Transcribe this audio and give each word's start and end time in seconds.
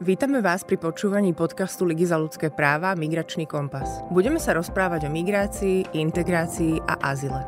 Vítame 0.00 0.40
vás 0.40 0.64
pri 0.64 0.80
počúvaní 0.80 1.36
podcastu 1.36 1.84
Ligy 1.84 2.08
za 2.08 2.16
ľudské 2.16 2.48
práva 2.48 2.96
Migračný 2.96 3.44
kompas. 3.44 4.00
Budeme 4.08 4.40
sa 4.40 4.56
rozprávať 4.56 5.04
o 5.04 5.12
migrácii, 5.12 5.92
integrácii 5.92 6.80
a 6.88 7.12
azile. 7.12 7.44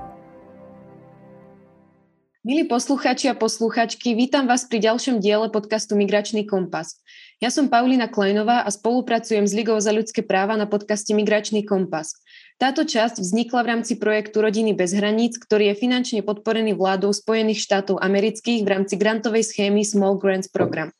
Milí 2.44 2.68
poslucháči 2.68 3.32
a 3.32 3.34
posluchačky, 3.38 4.12
vítam 4.12 4.44
vás 4.44 4.68
pri 4.68 4.84
ďalšom 4.84 5.24
diele 5.24 5.48
podcastu 5.48 5.96
Migračný 5.96 6.44
kompas. 6.44 7.00
Ja 7.40 7.48
som 7.48 7.72
Paulina 7.72 8.12
Kleinová 8.12 8.60
a 8.60 8.68
spolupracujem 8.68 9.48
s 9.48 9.56
Ligou 9.56 9.80
za 9.80 9.96
ľudské 9.96 10.20
práva 10.20 10.52
na 10.60 10.68
podcaste 10.68 11.16
Migračný 11.16 11.64
kompas. 11.64 12.20
Táto 12.60 12.84
časť 12.84 13.24
vznikla 13.24 13.60
v 13.64 13.70
rámci 13.72 13.96
projektu 13.96 14.44
Rodiny 14.44 14.76
bez 14.76 14.92
hraníc, 14.92 15.40
ktorý 15.40 15.72
je 15.72 15.80
finančne 15.80 16.20
podporený 16.20 16.76
vládou 16.76 17.16
Spojených 17.16 17.64
štátov 17.64 18.04
amerických 18.04 18.60
v 18.60 18.68
rámci 18.68 19.00
grantovej 19.00 19.48
schémy 19.48 19.80
Small 19.80 20.20
Grants 20.20 20.52
Program. 20.52 20.92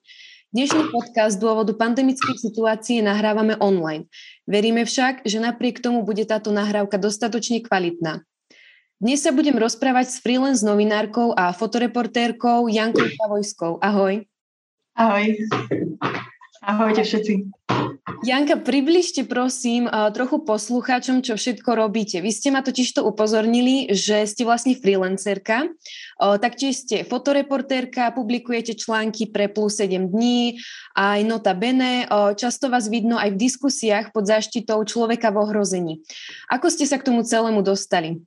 Dnešný 0.54 0.94
podcast 0.94 1.34
z 1.34 1.42
dôvodu 1.42 1.74
pandemickej 1.74 2.38
situácie 2.38 3.02
nahrávame 3.02 3.58
online. 3.58 4.06
Veríme 4.46 4.86
však, 4.86 5.26
že 5.26 5.42
napriek 5.42 5.82
tomu 5.82 6.06
bude 6.06 6.22
táto 6.22 6.54
nahrávka 6.54 6.94
dostatočne 6.94 7.58
kvalitná. 7.58 8.22
Dnes 9.02 9.26
sa 9.26 9.34
budem 9.34 9.58
rozprávať 9.58 10.14
s 10.14 10.22
freelance 10.22 10.62
novinárkou 10.62 11.34
a 11.34 11.50
fotoreportérkou 11.50 12.70
Jankou 12.70 13.02
Pavojskou. 13.02 13.82
Ahoj. 13.82 14.30
Ahoj. 14.94 15.34
Ahojte 16.62 17.02
všetci. 17.02 17.50
Janka, 18.04 18.60
približte 18.60 19.24
prosím 19.24 19.88
trochu 19.88 20.44
poslucháčom, 20.44 21.24
čo 21.24 21.40
všetko 21.40 21.72
robíte. 21.72 22.20
Vy 22.20 22.36
ste 22.36 22.52
ma 22.52 22.60
totiž 22.60 23.00
to 23.00 23.00
upozornili, 23.00 23.88
že 23.96 24.28
ste 24.28 24.44
vlastne 24.44 24.76
freelancerka, 24.76 25.72
taktiež 26.20 26.84
ste 26.84 27.08
fotoreportérka, 27.08 28.12
publikujete 28.12 28.76
články 28.76 29.32
pre 29.32 29.48
plus 29.48 29.80
7 29.80 30.12
dní, 30.12 30.60
aj 30.92 31.20
nota 31.24 31.56
bene, 31.56 32.04
často 32.36 32.68
vás 32.68 32.92
vidno 32.92 33.16
aj 33.16 33.32
v 33.32 33.40
diskusiách 33.40 34.12
pod 34.12 34.28
záštitou 34.28 34.84
človeka 34.84 35.32
v 35.32 35.40
ohrození. 35.40 35.94
Ako 36.52 36.68
ste 36.68 36.84
sa 36.84 37.00
k 37.00 37.08
tomu 37.08 37.24
celému 37.24 37.64
dostali? 37.64 38.20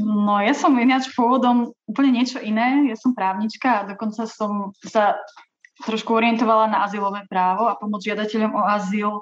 No 0.00 0.40
ja 0.40 0.56
som 0.56 0.72
ináč 0.80 1.12
pôvodom 1.12 1.76
úplne 1.84 2.24
niečo 2.24 2.40
iné. 2.40 2.88
Ja 2.88 2.96
som 2.96 3.12
právnička 3.12 3.84
a 3.84 3.86
dokonca 3.94 4.24
som 4.24 4.72
sa 4.80 5.20
trošku 5.84 6.16
orientovala 6.16 6.72
na 6.72 6.78
azylové 6.88 7.28
právo 7.28 7.68
a 7.68 7.78
pomoc 7.78 8.00
žiadateľom 8.02 8.52
o 8.56 8.62
azyl 8.64 9.12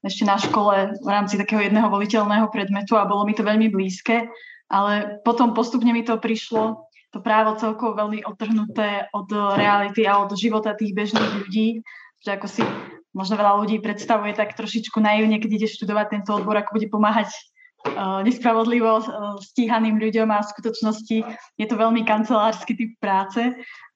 ešte 0.00 0.24
na 0.24 0.40
škole 0.40 0.96
v 0.96 1.08
rámci 1.08 1.36
takého 1.36 1.60
jedného 1.60 1.92
voliteľného 1.92 2.48
predmetu 2.48 2.96
a 2.96 3.08
bolo 3.08 3.28
mi 3.28 3.36
to 3.36 3.44
veľmi 3.44 3.68
blízke, 3.68 4.28
ale 4.72 5.20
potom 5.26 5.52
postupne 5.52 5.92
mi 5.92 6.00
to 6.00 6.16
prišlo, 6.16 6.88
to 7.12 7.18
právo 7.20 7.58
celkovo 7.58 7.98
veľmi 7.98 8.24
odtrhnuté 8.24 9.10
od 9.12 9.28
reality 9.58 10.06
a 10.06 10.22
od 10.22 10.32
života 10.38 10.72
tých 10.78 10.94
bežných 10.94 11.32
ľudí, 11.44 11.84
že 12.22 12.38
ako 12.38 12.46
si 12.48 12.62
možno 13.10 13.34
veľa 13.34 13.60
ľudí 13.60 13.82
predstavuje 13.82 14.32
tak 14.32 14.54
trošičku 14.54 15.02
naivne, 15.02 15.42
keď 15.42 15.50
ide 15.60 15.68
študovať 15.68 16.06
tento 16.16 16.30
odbor, 16.32 16.54
ako 16.54 16.78
bude 16.78 16.88
pomáhať 16.88 17.28
uh, 17.34 18.22
nespravodlivo 18.22 19.02
uh, 19.02 19.04
stíhaným 19.42 19.98
ľuďom 19.98 20.30
a 20.30 20.40
v 20.40 20.50
skutočnosti 20.54 21.18
je 21.58 21.66
to 21.66 21.74
veľmi 21.74 22.06
kancelársky 22.06 22.78
typ 22.78 22.94
práce 23.02 23.42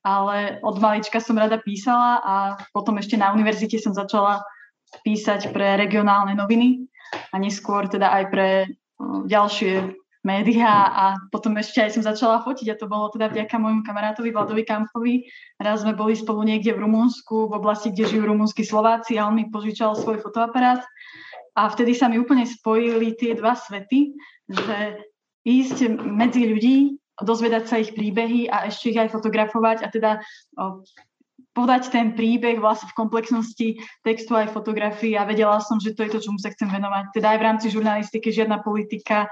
ale 0.05 0.61
od 0.61 0.77
malička 0.79 1.19
som 1.19 1.41
rada 1.41 1.57
písala 1.57 2.21
a 2.21 2.35
potom 2.77 3.01
ešte 3.01 3.17
na 3.17 3.33
univerzite 3.33 3.81
som 3.81 3.97
začala 3.97 4.45
písať 5.03 5.51
pre 5.51 5.81
regionálne 5.81 6.37
noviny 6.37 6.87
a 7.33 7.41
neskôr 7.41 7.89
teda 7.89 8.13
aj 8.13 8.25
pre 8.29 8.49
ďalšie 9.27 9.97
médiá 10.25 10.89
a 10.89 11.05
potom 11.29 11.57
ešte 11.61 11.85
aj 11.85 11.91
som 11.97 12.03
začala 12.05 12.41
fotiť 12.41 12.73
a 12.73 12.79
to 12.81 12.89
bolo 12.89 13.13
teda 13.13 13.29
vďaka 13.29 13.61
môjmu 13.61 13.85
kamarátovi 13.85 14.33
Vladovi 14.33 14.65
Kampovi. 14.65 15.29
Raz 15.61 15.85
sme 15.85 15.93
boli 15.93 16.17
spolu 16.17 16.49
niekde 16.49 16.73
v 16.73 16.89
Rumunsku, 16.89 17.53
v 17.53 17.57
oblasti, 17.57 17.93
kde 17.93 18.09
žijú 18.09 18.25
rumúnsky 18.29 18.65
Slováci 18.65 19.21
a 19.21 19.29
on 19.29 19.37
mi 19.37 19.53
požičal 19.53 19.93
svoj 19.97 20.25
fotoaparát 20.25 20.81
a 21.55 21.69
vtedy 21.69 21.93
sa 21.93 22.09
mi 22.09 22.17
úplne 22.17 22.49
spojili 22.49 23.15
tie 23.15 23.37
dva 23.37 23.53
svety, 23.55 24.17
že 24.49 24.77
ísť 25.45 26.01
medzi 26.01 26.49
ľudí 26.49 26.77
dozvedať 27.23 27.71
sa 27.71 27.77
ich 27.79 27.95
príbehy 27.95 28.51
a 28.51 28.67
ešte 28.67 28.91
ich 28.91 28.99
aj 28.99 29.15
fotografovať 29.15 29.87
a 29.87 29.89
teda 29.91 30.11
podať 31.55 31.95
ten 31.95 32.19
príbeh 32.19 32.59
vlastne 32.59 32.91
v 32.91 32.99
komplexnosti 32.99 33.69
textu 34.03 34.35
aj 34.35 34.51
fotografii 34.51 35.15
a 35.15 35.23
vedela 35.23 35.63
som, 35.63 35.79
že 35.79 35.95
to 35.95 36.03
je 36.03 36.11
to, 36.11 36.19
čomu 36.19 36.39
sa 36.43 36.51
chcem 36.51 36.67
venovať. 36.67 37.15
Teda 37.15 37.31
aj 37.31 37.39
v 37.39 37.47
rámci 37.47 37.67
žurnalistiky 37.71 38.35
žiadna 38.35 38.59
politika, 38.59 39.31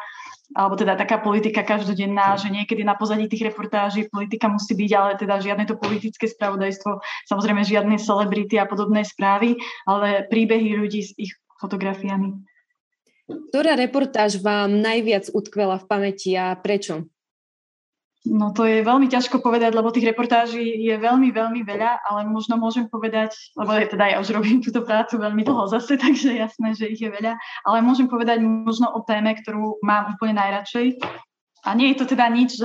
alebo 0.55 0.79
teda 0.79 0.95
taká 0.95 1.19
politika 1.19 1.67
každodenná, 1.67 2.39
že 2.39 2.47
niekedy 2.47 2.87
na 2.87 2.95
pozadí 2.95 3.27
tých 3.27 3.51
reportáží 3.51 4.07
politika 4.07 4.47
musí 4.47 4.79
byť, 4.79 4.91
ale 4.95 5.11
teda 5.19 5.43
žiadne 5.43 5.65
to 5.67 5.75
politické 5.75 6.31
spravodajstvo, 6.31 7.03
samozrejme 7.27 7.67
žiadne 7.67 7.99
celebrity 7.99 8.55
a 8.55 8.71
podobné 8.71 9.03
správy, 9.03 9.59
ale 9.83 10.23
príbehy 10.31 10.79
ľudí 10.79 11.03
s 11.03 11.11
ich 11.19 11.35
fotografiami. 11.59 12.39
Ktorá 13.51 13.75
reportáž 13.75 14.39
vám 14.39 14.79
najviac 14.79 15.31
utkvela 15.33 15.81
v 15.81 15.89
pamäti 15.89 16.39
a 16.39 16.55
prečo? 16.55 17.09
No 18.23 18.55
to 18.55 18.63
je 18.71 18.87
veľmi 18.87 19.11
ťažko 19.11 19.43
povedať, 19.43 19.75
lebo 19.75 19.91
tých 19.91 20.07
reportáží 20.07 20.63
je 20.63 20.95
veľmi, 20.95 21.35
veľmi 21.35 21.67
veľa, 21.67 22.07
ale 22.07 22.23
možno 22.31 22.55
môžem 22.55 22.87
povedať, 22.87 23.35
lebo 23.59 23.75
je 23.75 23.91
teda 23.91 24.15
ja 24.15 24.17
už 24.23 24.31
robím 24.31 24.63
túto 24.63 24.87
prácu 24.87 25.19
veľmi 25.19 25.43
dlho 25.43 25.67
zase, 25.67 25.99
takže 26.03 26.39
jasné, 26.39 26.79
že 26.79 26.87
ich 26.87 27.03
je 27.03 27.11
veľa, 27.11 27.35
ale 27.67 27.79
môžem 27.83 28.07
povedať 28.07 28.39
možno 28.39 28.95
o 28.95 29.03
téme, 29.03 29.35
ktorú 29.35 29.83
mám 29.83 30.15
úplne 30.15 30.39
najradšej. 30.39 31.03
A 31.67 31.75
nie 31.75 31.91
je 31.95 31.99
to 31.99 32.15
teda 32.15 32.31
nič 32.31 32.63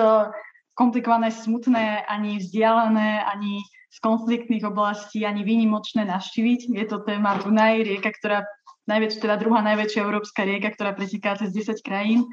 komplikované, 0.77 1.33
smutné, 1.33 2.05
ani 2.05 2.37
vzdialené, 2.37 3.25
ani 3.25 3.65
z 3.89 3.97
konfliktných 3.97 4.61
oblastí, 4.61 5.25
ani 5.25 5.41
výnimočné 5.41 6.05
navštíviť. 6.05 6.69
Je 6.69 6.85
to 6.85 7.01
téma 7.01 7.41
Dunaj, 7.41 7.81
rieka, 7.81 8.13
ktorá 8.13 8.45
najväč, 8.85 9.17
teda 9.17 9.41
druhá 9.41 9.65
najväčšia 9.65 10.05
európska 10.05 10.45
rieka, 10.45 10.69
ktorá 10.77 10.93
preteká 10.93 11.33
cez 11.33 11.49
10 11.49 11.81
krajín. 11.81 12.29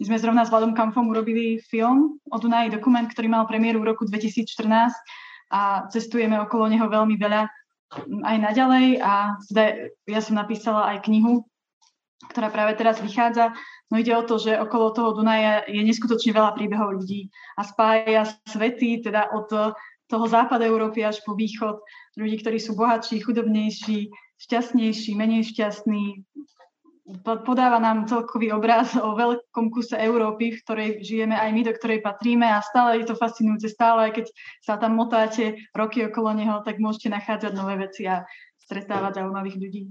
My 0.00 0.08
sme 0.08 0.16
zrovna 0.16 0.48
s 0.48 0.50
Vladom 0.50 0.72
Kampfom 0.72 1.12
urobili 1.12 1.60
film 1.60 2.16
o 2.32 2.36
Dunaji, 2.40 2.72
dokument, 2.72 3.04
ktorý 3.04 3.28
mal 3.28 3.44
premiéru 3.44 3.84
v 3.84 3.92
roku 3.92 4.08
2014 4.08 4.96
a 5.52 5.92
cestujeme 5.92 6.40
okolo 6.40 6.72
neho 6.72 6.88
veľmi 6.88 7.20
veľa 7.20 7.44
aj 8.24 8.36
naďalej 8.40 8.96
a 9.04 9.36
teda 9.44 9.92
ja 10.08 10.20
som 10.24 10.40
napísala 10.40 10.96
aj 10.96 11.04
knihu, 11.04 11.44
ktorá 12.32 12.48
práve 12.48 12.80
teraz 12.80 12.96
vychádza. 12.96 13.52
No 13.92 14.00
ide 14.00 14.16
o 14.16 14.24
to, 14.24 14.40
že 14.40 14.56
okolo 14.56 14.96
toho 14.96 15.12
Dunaja 15.12 15.68
je 15.68 15.84
neskutočne 15.84 16.32
veľa 16.32 16.56
príbehov 16.56 16.96
ľudí 16.96 17.28
a 17.60 17.66
spája 17.68 18.24
svety, 18.48 19.04
teda 19.04 19.28
od 19.36 19.52
toho 20.08 20.26
západu 20.32 20.64
Európy 20.64 21.04
až 21.04 21.20
po 21.28 21.36
východ, 21.36 21.76
ľudí, 22.16 22.40
ktorí 22.40 22.56
sú 22.56 22.72
bohatší, 22.72 23.20
chudobnejší, 23.20 24.08
šťastnejší, 24.40 25.12
menej 25.12 25.44
šťastní, 25.52 26.24
podáva 27.22 27.78
nám 27.82 28.06
celkový 28.06 28.52
obraz 28.54 28.94
o 28.98 29.14
veľkom 29.14 29.70
kuse 29.70 29.98
Európy, 29.98 30.54
v 30.54 30.62
ktorej 30.62 30.90
žijeme 31.04 31.36
aj 31.38 31.50
my, 31.52 31.62
do 31.66 31.72
ktorej 31.74 32.00
patríme 32.02 32.46
a 32.46 32.64
stále 32.64 33.02
je 33.02 33.10
to 33.10 33.18
fascinujúce. 33.18 33.70
Stále, 33.70 34.10
aj 34.10 34.12
keď 34.22 34.26
sa 34.62 34.74
tam 34.78 34.98
motáte 34.98 35.58
roky 35.74 36.06
okolo 36.06 36.34
neho, 36.34 36.62
tak 36.66 36.82
môžete 36.82 37.10
nachádzať 37.10 37.52
nové 37.54 37.78
veci 37.78 38.06
a 38.06 38.26
stretávať 38.62 39.22
zaujímavých 39.22 39.56
ľudí. 39.58 39.82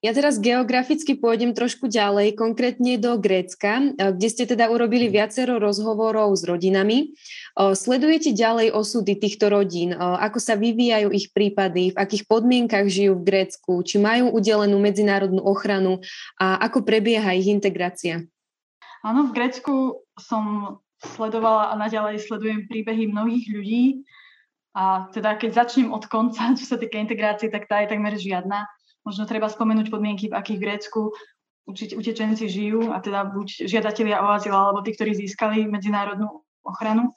Ja 0.00 0.16
teraz 0.16 0.40
geograficky 0.40 1.12
pôjdem 1.12 1.52
trošku 1.52 1.84
ďalej, 1.84 2.32
konkrétne 2.32 2.96
do 2.96 3.20
Grécka, 3.20 3.92
eh, 3.92 4.16
kde 4.16 4.28
ste 4.32 4.44
teda 4.48 4.72
urobili 4.72 5.12
viacero 5.12 5.60
rozhovorov 5.60 6.32
s 6.40 6.48
rodinami. 6.48 7.12
Eh, 7.12 7.76
sledujete 7.76 8.32
ďalej 8.32 8.72
osudy 8.72 9.20
týchto 9.20 9.52
rodín, 9.52 9.92
eh, 9.92 10.00
ako 10.00 10.40
sa 10.40 10.56
vyvíjajú 10.56 11.12
ich 11.12 11.28
prípady, 11.36 11.92
v 11.92 12.00
akých 12.00 12.24
podmienkach 12.24 12.88
žijú 12.88 13.20
v 13.20 13.26
Grécku, 13.28 13.84
či 13.84 14.00
majú 14.00 14.32
udelenú 14.32 14.80
medzinárodnú 14.80 15.44
ochranu 15.44 16.00
a 16.40 16.56
ako 16.64 16.80
prebieha 16.80 17.36
ich 17.36 17.52
integrácia? 17.52 18.24
Áno, 19.04 19.28
v 19.28 19.36
Grécku 19.36 20.00
som 20.16 20.76
sledovala 20.96 21.72
a 21.72 21.74
naďalej 21.76 22.24
sledujem 22.24 22.64
príbehy 22.72 23.12
mnohých 23.12 23.52
ľudí. 23.52 23.84
A 24.72 25.12
teda 25.12 25.36
keď 25.36 25.60
začnem 25.60 25.92
od 25.92 26.08
konca, 26.08 26.40
čo 26.58 26.64
sa 26.64 26.76
týka 26.80 26.96
integrácie, 26.96 27.52
tak 27.52 27.68
tá 27.68 27.84
je 27.84 27.92
takmer 27.92 28.16
žiadna. 28.16 28.64
Možno 29.04 29.24
treba 29.24 29.48
spomenúť 29.48 29.88
podmienky, 29.88 30.28
v 30.28 30.36
akých 30.36 30.58
v 30.60 30.64
Grécku 30.64 31.00
utečenci 31.70 32.50
žijú, 32.50 32.90
a 32.90 32.98
teda 32.98 33.30
buď 33.30 33.70
žiadatelia 33.70 34.20
o 34.20 34.28
azyl, 34.32 34.52
alebo 34.52 34.82
tí, 34.82 34.92
ktorí 34.92 35.14
získali 35.14 35.70
medzinárodnú 35.70 36.42
ochranu. 36.66 37.14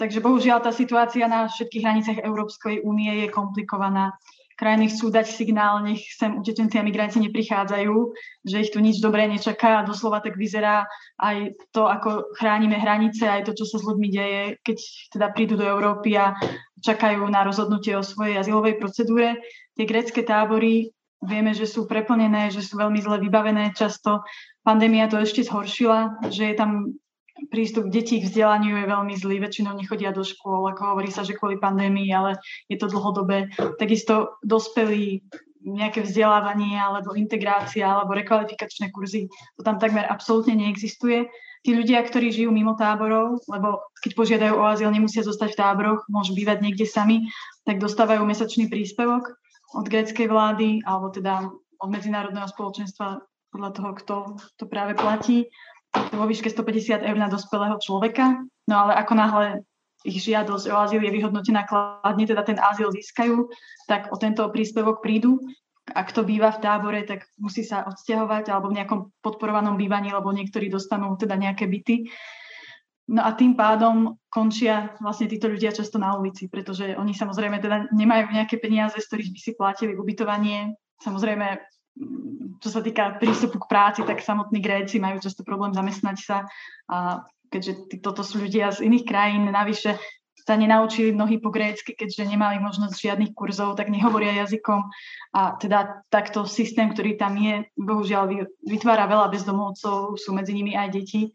Takže 0.00 0.24
bohužiaľ 0.24 0.64
tá 0.64 0.72
situácia 0.72 1.28
na 1.28 1.52
všetkých 1.52 1.84
hraniciach 1.84 2.18
Európskej 2.24 2.80
únie 2.80 3.12
je 3.24 3.28
komplikovaná. 3.28 4.16
Krajiny 4.56 4.88
chcú 4.88 5.12
dať 5.12 5.28
signál, 5.28 5.84
nech 5.84 6.00
sem 6.16 6.32
utečenci 6.32 6.80
a 6.80 6.86
migranti 6.86 7.20
neprichádzajú, 7.20 7.92
že 8.48 8.56
ich 8.64 8.72
tu 8.72 8.80
nič 8.80 9.04
dobré 9.04 9.28
nečaká. 9.28 9.84
Doslova 9.84 10.24
tak 10.24 10.40
vyzerá 10.40 10.88
aj 11.20 11.52
to, 11.76 11.84
ako 11.84 12.32
chránime 12.40 12.80
hranice, 12.80 13.28
aj 13.28 13.44
to, 13.44 13.52
čo 13.52 13.68
sa 13.68 13.76
s 13.76 13.84
ľuďmi 13.84 14.08
deje, 14.08 14.42
keď 14.64 14.78
teda 15.12 15.26
prídu 15.36 15.60
do 15.60 15.66
Európy 15.68 16.16
a 16.16 16.32
čakajú 16.84 17.24
na 17.28 17.44
rozhodnutie 17.46 17.96
o 17.96 18.04
svojej 18.04 18.40
azylovej 18.40 18.76
procedúre 18.76 19.40
tie 19.76 19.84
grecké 19.84 20.24
tábory 20.24 20.90
vieme, 21.20 21.52
že 21.52 21.68
sú 21.68 21.84
preplnené, 21.84 22.48
že 22.48 22.64
sú 22.64 22.80
veľmi 22.80 23.00
zle 23.00 23.20
vybavené 23.20 23.76
často. 23.76 24.24
Pandémia 24.64 25.06
to 25.08 25.20
ešte 25.20 25.44
zhoršila, 25.44 26.28
že 26.32 26.52
je 26.52 26.56
tam 26.56 26.96
prístup 27.52 27.92
detí 27.92 28.20
k 28.20 28.28
vzdelaniu 28.32 28.80
je 28.80 28.86
veľmi 28.88 29.14
zlý, 29.16 29.36
väčšinou 29.44 29.76
nechodia 29.76 30.08
do 30.08 30.24
škôl, 30.24 30.64
ako 30.72 30.96
hovorí 30.96 31.12
sa, 31.12 31.20
že 31.20 31.36
kvôli 31.36 31.60
pandémii, 31.60 32.08
ale 32.08 32.40
je 32.72 32.80
to 32.80 32.88
dlhodobé. 32.88 33.52
Takisto 33.76 34.40
dospelí 34.40 35.20
nejaké 35.66 36.00
vzdelávanie 36.00 36.78
alebo 36.78 37.12
integrácia 37.12 37.84
alebo 37.84 38.16
rekvalifikačné 38.16 38.88
kurzy, 38.94 39.28
to 39.58 39.66
tam 39.66 39.76
takmer 39.76 40.08
absolútne 40.08 40.56
neexistuje. 40.56 41.28
Tí 41.66 41.74
ľudia, 41.74 41.98
ktorí 42.06 42.30
žijú 42.30 42.54
mimo 42.54 42.78
táborov, 42.78 43.42
lebo 43.50 43.82
keď 43.98 44.10
požiadajú 44.14 44.54
o 44.54 44.70
azyl, 44.70 44.86
nemusia 44.94 45.26
zostať 45.26 45.50
v 45.50 45.60
táboroch, 45.66 46.06
môžu 46.06 46.30
bývať 46.38 46.62
niekde 46.62 46.86
sami, 46.86 47.26
tak 47.66 47.82
dostávajú 47.82 48.22
mesačný 48.22 48.70
príspevok 48.70 49.34
od 49.74 49.82
gréckej 49.90 50.30
vlády 50.30 50.86
alebo 50.86 51.10
teda 51.10 51.42
od 51.82 51.88
medzinárodného 51.90 52.46
spoločenstva 52.46 53.18
podľa 53.50 53.70
toho, 53.74 53.90
kto 53.98 54.16
to 54.62 54.64
práve 54.70 54.94
platí 54.94 55.50
vo 56.14 56.30
výške 56.30 56.54
150 56.54 57.02
eur 57.02 57.18
na 57.18 57.26
dospelého 57.26 57.82
človeka. 57.82 58.46
No 58.70 58.86
ale 58.86 58.94
ako 59.02 59.12
náhle 59.18 59.46
ich 60.06 60.22
žiadosť 60.22 60.70
o 60.70 60.76
azyl 60.78 61.02
je 61.02 61.10
vyhodnotená 61.18 61.66
kladne, 61.66 62.30
teda 62.30 62.46
ten 62.46 62.62
azyl 62.62 62.94
získajú, 62.94 63.50
tak 63.90 64.14
o 64.14 64.16
tento 64.22 64.46
príspevok 64.54 65.02
prídu. 65.02 65.42
Ak 65.96 66.12
to 66.12 66.28
býva 66.28 66.52
v 66.52 66.60
tábore, 66.60 67.00
tak 67.08 67.24
musí 67.40 67.64
sa 67.64 67.88
odsťahovať 67.88 68.52
alebo 68.52 68.68
v 68.68 68.76
nejakom 68.76 69.00
podporovanom 69.24 69.80
bývaní, 69.80 70.12
lebo 70.12 70.28
niektorí 70.28 70.68
dostanú 70.68 71.16
teda 71.16 71.40
nejaké 71.40 71.64
byty. 71.64 72.12
No 73.06 73.24
a 73.24 73.32
tým 73.32 73.56
pádom 73.56 74.20
končia 74.28 74.92
vlastne 75.00 75.30
títo 75.30 75.48
ľudia 75.48 75.72
často 75.72 75.96
na 75.96 76.12
ulici, 76.18 76.52
pretože 76.52 76.92
oni 76.98 77.16
samozrejme 77.16 77.62
teda 77.62 77.88
nemajú 77.96 78.34
nejaké 78.34 78.60
peniaze, 78.60 78.98
z 79.00 79.08
ktorých 79.08 79.32
by 79.32 79.40
si 79.40 79.50
platili 79.56 79.92
ubytovanie. 79.96 80.76
Samozrejme 81.00 81.64
čo 82.60 82.68
sa 82.68 82.84
týka 82.84 83.16
prístupu 83.16 83.56
k 83.56 83.70
práci, 83.72 84.00
tak 84.04 84.20
samotní 84.20 84.60
Gréci 84.60 85.00
majú 85.00 85.16
často 85.16 85.40
problém 85.44 85.72
zamestnať 85.72 86.16
sa 86.20 86.44
a 86.92 87.24
keďže 87.48 88.02
toto 88.04 88.20
sú 88.26 88.42
ľudia 88.42 88.74
z 88.74 88.84
iných 88.84 89.06
krajín, 89.06 89.48
navyše 89.48 89.96
sa 90.46 90.54
nenaučili 90.54 91.10
mnohí 91.10 91.42
po 91.42 91.50
grécky, 91.50 91.98
keďže 91.98 92.30
nemali 92.30 92.62
možnosť 92.62 92.94
žiadnych 92.94 93.34
kurzov, 93.34 93.74
tak 93.74 93.90
nehovoria 93.90 94.46
jazykom 94.46 94.86
a 95.34 95.58
teda 95.58 96.06
takto 96.06 96.46
systém, 96.46 96.86
ktorý 96.94 97.18
tam 97.18 97.34
je, 97.34 97.66
bohužiaľ 97.74 98.46
vytvára 98.62 99.10
veľa 99.10 99.26
bezdomovcov, 99.34 100.14
sú 100.14 100.30
medzi 100.30 100.54
nimi 100.54 100.78
aj 100.78 100.88
deti 100.94 101.34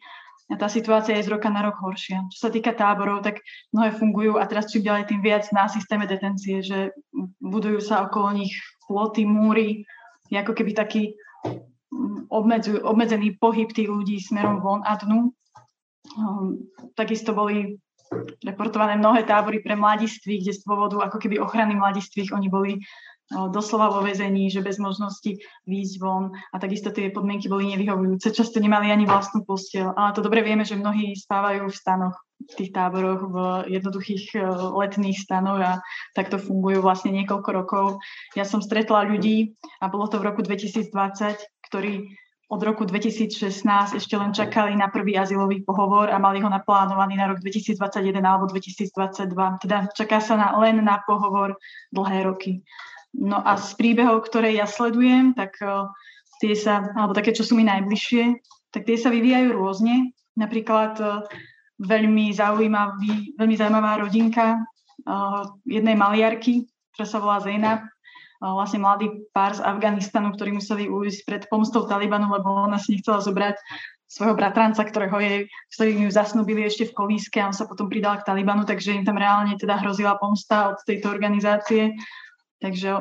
a 0.51 0.55
tá 0.55 0.71
situácia 0.71 1.15
je 1.19 1.27
z 1.27 1.31
roka 1.31 1.51
na 1.51 1.63
rok 1.63 1.79
horšia. 1.79 2.27
Čo 2.31 2.47
sa 2.47 2.49
týka 2.51 2.71
táborov, 2.71 3.23
tak 3.23 3.39
mnohé 3.71 3.95
fungujú 3.95 4.35
a 4.39 4.47
teraz 4.47 4.67
čím 4.71 4.83
ďalej 4.83 5.07
tým 5.07 5.23
viac 5.23 5.47
na 5.51 5.67
systéme 5.67 6.07
detencie, 6.07 6.59
že 6.59 6.95
budujú 7.39 7.79
sa 7.79 8.07
okolo 8.07 8.35
nich 8.35 8.55
ploty, 8.87 9.23
múry, 9.27 9.87
ako 10.31 10.55
keby 10.55 10.71
taký 10.71 11.15
mm, 11.91 12.31
obmedzený 12.83 13.35
pohyb 13.39 13.71
tých 13.71 13.91
ľudí 13.91 14.19
smerom 14.19 14.63
von 14.63 14.83
a 14.87 14.95
dnu. 14.99 15.31
Um, 16.11 16.67
takisto 16.99 17.31
boli 17.31 17.79
reportované 18.43 18.99
mnohé 18.99 19.23
tábory 19.23 19.63
pre 19.63 19.79
mladistvých, 19.79 20.41
kde 20.43 20.53
z 20.53 20.61
dôvodu 20.67 20.99
ako 21.07 21.17
keby 21.17 21.39
ochrany 21.39 21.75
mladistvých 21.79 22.35
oni 22.35 22.47
boli 22.51 22.73
doslova 23.31 23.87
vo 23.87 24.03
vezení, 24.03 24.51
že 24.51 24.59
bez 24.59 24.75
možnosti 24.75 25.39
výjsť 25.63 25.95
von 26.03 26.35
a 26.51 26.55
takisto 26.59 26.91
tie 26.91 27.15
podmienky 27.15 27.47
boli 27.47 27.71
nevyhovujúce. 27.71 28.35
Často 28.35 28.59
nemali 28.59 28.91
ani 28.91 29.07
vlastnú 29.07 29.47
posteľ, 29.47 29.95
ale 29.95 30.11
to 30.11 30.19
dobre 30.19 30.43
vieme, 30.43 30.67
že 30.67 30.75
mnohí 30.75 31.15
spávajú 31.15 31.71
v 31.71 31.75
stanoch 31.75 32.19
v 32.41 32.53
tých 32.57 32.73
táboroch 32.73 33.21
v 33.29 33.35
jednoduchých 33.71 34.35
letných 34.75 35.15
stanoch 35.15 35.61
a 35.61 35.71
takto 36.11 36.41
fungujú 36.41 36.83
vlastne 36.83 37.13
niekoľko 37.13 37.49
rokov. 37.53 37.85
Ja 38.35 38.43
som 38.43 38.59
stretla 38.59 39.07
ľudí 39.07 39.55
a 39.79 39.87
bolo 39.87 40.09
to 40.11 40.19
v 40.19 40.27
roku 40.27 40.41
2020, 40.43 40.91
ktorí 41.71 42.11
od 42.51 42.59
roku 42.67 42.83
2016 42.83 43.63
ešte 43.95 44.15
len 44.19 44.35
čakali 44.35 44.75
na 44.75 44.91
prvý 44.91 45.15
azylový 45.15 45.63
pohovor 45.63 46.11
a 46.11 46.19
mali 46.19 46.43
ho 46.43 46.51
naplánovaný 46.51 47.15
na 47.15 47.31
rok 47.31 47.39
2021 47.39 48.19
alebo 48.19 48.51
2022. 48.51 49.63
Teda 49.63 49.87
čaká 49.95 50.19
sa 50.19 50.35
na, 50.35 50.59
len 50.59 50.83
na 50.83 50.99
pohovor 51.07 51.55
dlhé 51.95 52.27
roky. 52.27 52.59
No 53.15 53.39
a 53.39 53.55
z 53.55 53.71
príbehov, 53.79 54.27
ktoré 54.27 54.51
ja 54.51 54.67
sledujem, 54.67 55.31
tak 55.31 55.55
uh, 55.63 55.87
tie 56.43 56.51
sa, 56.51 56.91
alebo 56.91 57.15
také, 57.15 57.31
čo 57.31 57.47
sú 57.47 57.55
mi 57.55 57.63
najbližšie, 57.63 58.23
tak 58.75 58.83
tie 58.83 58.99
sa 58.99 59.07
vyvíjajú 59.07 59.55
rôzne. 59.55 60.11
Napríklad 60.35 60.99
uh, 60.99 61.23
veľmi, 61.79 62.35
zaujímavý, 62.35 63.39
veľmi 63.39 63.55
zaujímavá 63.55 63.95
rodinka 64.03 64.59
uh, 65.07 65.47
jednej 65.63 65.95
maliarky, 65.95 66.67
ktorá 66.95 67.07
sa 67.07 67.23
volá 67.23 67.39
Zainab, 67.39 67.87
vlastne 68.41 68.81
mladý 68.81 69.29
pár 69.29 69.53
z 69.53 69.61
Afganistanu, 69.61 70.33
ktorí 70.33 70.57
museli 70.57 70.89
ujsť 70.89 71.19
pred 71.29 71.43
pomstou 71.45 71.85
Talibanu, 71.85 72.33
lebo 72.33 72.49
ona 72.49 72.81
si 72.81 72.97
nechcela 72.97 73.21
zobrať 73.21 73.61
svojho 74.11 74.35
bratranca, 74.35 74.83
ktorého 74.83 75.17
jej, 75.23 75.47
ktorý 75.71 76.09
ju 76.09 76.11
zasnúbili 76.11 76.67
ešte 76.67 76.89
v 76.89 76.97
kolíske 76.97 77.39
a 77.39 77.47
on 77.47 77.55
sa 77.55 77.63
potom 77.69 77.87
pridal 77.87 78.19
k 78.19 78.27
Talibanu, 78.27 78.67
takže 78.67 78.97
im 78.97 79.07
tam 79.07 79.15
reálne 79.15 79.55
teda 79.55 79.79
hrozila 79.79 80.19
pomsta 80.19 80.75
od 80.75 80.83
tejto 80.83 81.07
organizácie. 81.07 81.95
Takže 82.61 82.93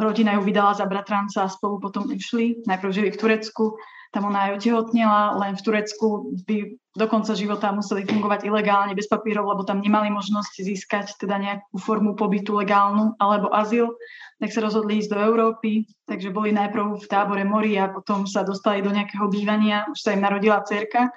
rodina 0.00 0.34
ju 0.34 0.42
vydala 0.42 0.74
za 0.74 0.88
bratranca 0.88 1.46
a 1.46 1.52
spolu 1.52 1.78
potom 1.78 2.10
išli. 2.10 2.64
Najprv 2.66 2.90
žili 2.90 3.08
v 3.14 3.20
Turecku, 3.20 3.78
tam 4.16 4.32
ona 4.32 4.48
aj 4.48 4.64
otehotnila, 4.64 5.36
len 5.36 5.52
v 5.52 5.64
Turecku 5.68 6.32
by 6.48 6.72
do 6.96 7.04
konca 7.04 7.36
života 7.36 7.68
museli 7.68 8.08
fungovať 8.08 8.48
ilegálne, 8.48 8.96
bez 8.96 9.04
papírov, 9.12 9.44
lebo 9.44 9.68
tam 9.68 9.84
nemali 9.84 10.08
možnosť 10.08 10.64
získať 10.64 11.20
teda 11.20 11.36
nejakú 11.36 11.76
formu 11.76 12.16
pobytu 12.16 12.56
legálnu 12.56 13.12
alebo 13.20 13.52
azyl, 13.52 13.92
tak 14.40 14.56
sa 14.56 14.64
rozhodli 14.64 15.04
ísť 15.04 15.12
do 15.12 15.20
Európy, 15.20 15.84
takže 16.08 16.32
boli 16.32 16.56
najprv 16.56 16.96
v 16.96 17.06
tábore 17.12 17.44
mori 17.44 17.76
a 17.76 17.92
potom 17.92 18.24
sa 18.24 18.40
dostali 18.40 18.80
do 18.80 18.88
nejakého 18.88 19.28
bývania, 19.28 19.84
už 19.92 20.00
sa 20.00 20.16
im 20.16 20.24
narodila 20.24 20.64
cerka. 20.64 21.12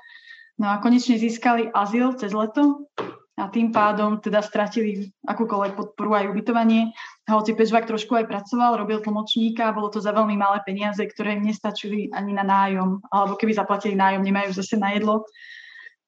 No 0.60 0.68
a 0.68 0.84
konečne 0.84 1.16
získali 1.16 1.72
azyl 1.72 2.19
cez 2.19 2.36
leto 2.36 2.92
a 3.40 3.48
tým 3.48 3.72
pádom 3.72 4.20
teda 4.20 4.44
stratili 4.44 5.16
akúkoľvek 5.24 5.74
podporu 5.80 6.12
aj 6.20 6.28
ubytovanie. 6.28 6.92
A 7.32 7.40
hoci 7.40 7.56
Pečvak 7.56 7.88
trošku 7.88 8.12
aj 8.20 8.28
pracoval, 8.28 8.76
robil 8.76 9.00
tlmočníka, 9.00 9.72
bolo 9.72 9.88
to 9.88 10.04
za 10.04 10.12
veľmi 10.12 10.36
malé 10.36 10.60
peniaze, 10.68 11.00
ktoré 11.00 11.40
im 11.40 11.48
nestačili 11.48 12.12
ani 12.12 12.36
na 12.36 12.44
nájom, 12.44 13.00
alebo 13.08 13.40
keby 13.40 13.56
zaplatili 13.56 13.96
nájom, 13.96 14.28
nemajú 14.28 14.52
zase 14.52 14.76
na 14.76 14.92
jedlo. 14.92 15.24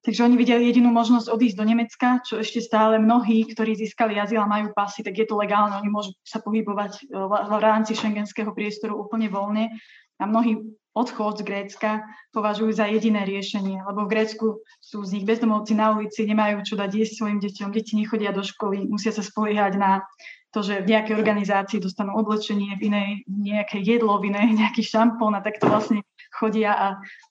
Takže 0.02 0.26
oni 0.26 0.34
videli 0.34 0.66
jedinú 0.66 0.90
možnosť 0.90 1.30
odísť 1.30 1.58
do 1.62 1.66
Nemecka, 1.72 2.26
čo 2.26 2.42
ešte 2.42 2.58
stále 2.58 2.98
mnohí, 2.98 3.46
ktorí 3.46 3.78
získali 3.78 4.18
azyl 4.18 4.42
a 4.42 4.50
majú 4.50 4.74
pasy, 4.74 5.06
tak 5.06 5.14
je 5.14 5.30
to 5.30 5.38
legálne, 5.38 5.78
oni 5.78 5.94
môžu 5.94 6.18
sa 6.26 6.42
pohybovať 6.42 7.06
v 7.14 7.54
rámci 7.62 7.94
šengenského 7.94 8.50
priestoru 8.50 8.98
úplne 8.98 9.30
voľne. 9.30 9.70
A 10.18 10.26
mnohí 10.26 10.58
odchod 10.92 11.40
z 11.40 11.48
Grécka 11.48 12.04
považujú 12.36 12.76
za 12.76 12.88
jediné 12.88 13.24
riešenie, 13.24 13.80
lebo 13.88 14.04
v 14.04 14.12
Grécku 14.12 14.60
sú 14.84 15.04
z 15.08 15.20
nich 15.20 15.26
bezdomovci 15.28 15.72
na 15.72 15.96
ulici, 15.96 16.28
nemajú 16.28 16.68
čo 16.68 16.76
dať 16.76 16.92
jesť 16.92 17.14
svojim 17.24 17.40
deťom, 17.40 17.72
deti 17.72 17.96
nechodia 17.96 18.36
do 18.36 18.44
školy, 18.44 18.92
musia 18.92 19.16
sa 19.16 19.24
spoliehať 19.24 19.80
na 19.80 20.04
to, 20.52 20.60
že 20.60 20.84
v 20.84 20.92
nejakej 20.92 21.16
organizácii 21.16 21.80
dostanú 21.80 22.20
oblečenie, 22.20 22.76
v 22.76 22.92
inej 22.92 23.10
nejaké 23.28 23.80
jedlo, 23.80 24.20
v 24.20 24.36
inej 24.36 24.52
nejaký 24.62 24.84
šampón 24.84 25.32
a 25.36 25.44
takto 25.44 25.72
vlastne 25.72 26.04
chodia 26.36 26.76
a 26.76 26.88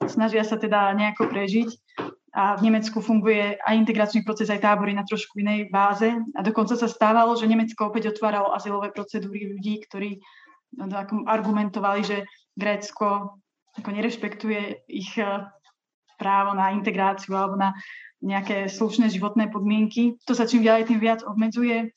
snažia 0.08 0.44
sa 0.44 0.56
teda 0.56 0.96
nejako 0.96 1.28
prežiť. 1.28 1.70
A 2.30 2.54
v 2.54 2.70
Nemecku 2.70 3.02
funguje 3.02 3.58
aj 3.58 3.74
integračný 3.74 4.22
proces, 4.22 4.46
aj 4.54 4.62
tábory 4.62 4.94
na 4.94 5.02
trošku 5.02 5.42
inej 5.42 5.66
báze. 5.66 6.14
A 6.38 6.40
dokonca 6.46 6.78
sa 6.78 6.86
stávalo, 6.86 7.34
že 7.34 7.50
Nemecko 7.50 7.90
opäť 7.90 8.14
otváralo 8.14 8.54
azylové 8.54 8.94
procedúry 8.94 9.50
ľudí, 9.50 9.82
ktorí 9.90 10.22
argumentovali, 11.26 12.06
že 12.06 12.22
Grécko 12.54 13.40
ako 13.78 13.88
nerešpektuje 13.94 14.88
ich 14.90 15.14
eh, 15.20 15.46
právo 16.18 16.52
na 16.52 16.74
integráciu 16.74 17.36
alebo 17.36 17.56
na 17.56 17.76
nejaké 18.20 18.68
slušné 18.68 19.08
životné 19.08 19.48
podmienky. 19.48 20.20
To 20.28 20.36
sa 20.36 20.44
čím 20.44 20.60
ďalej 20.60 20.92
tým 20.92 21.00
viac 21.00 21.24
obmedzuje, 21.24 21.88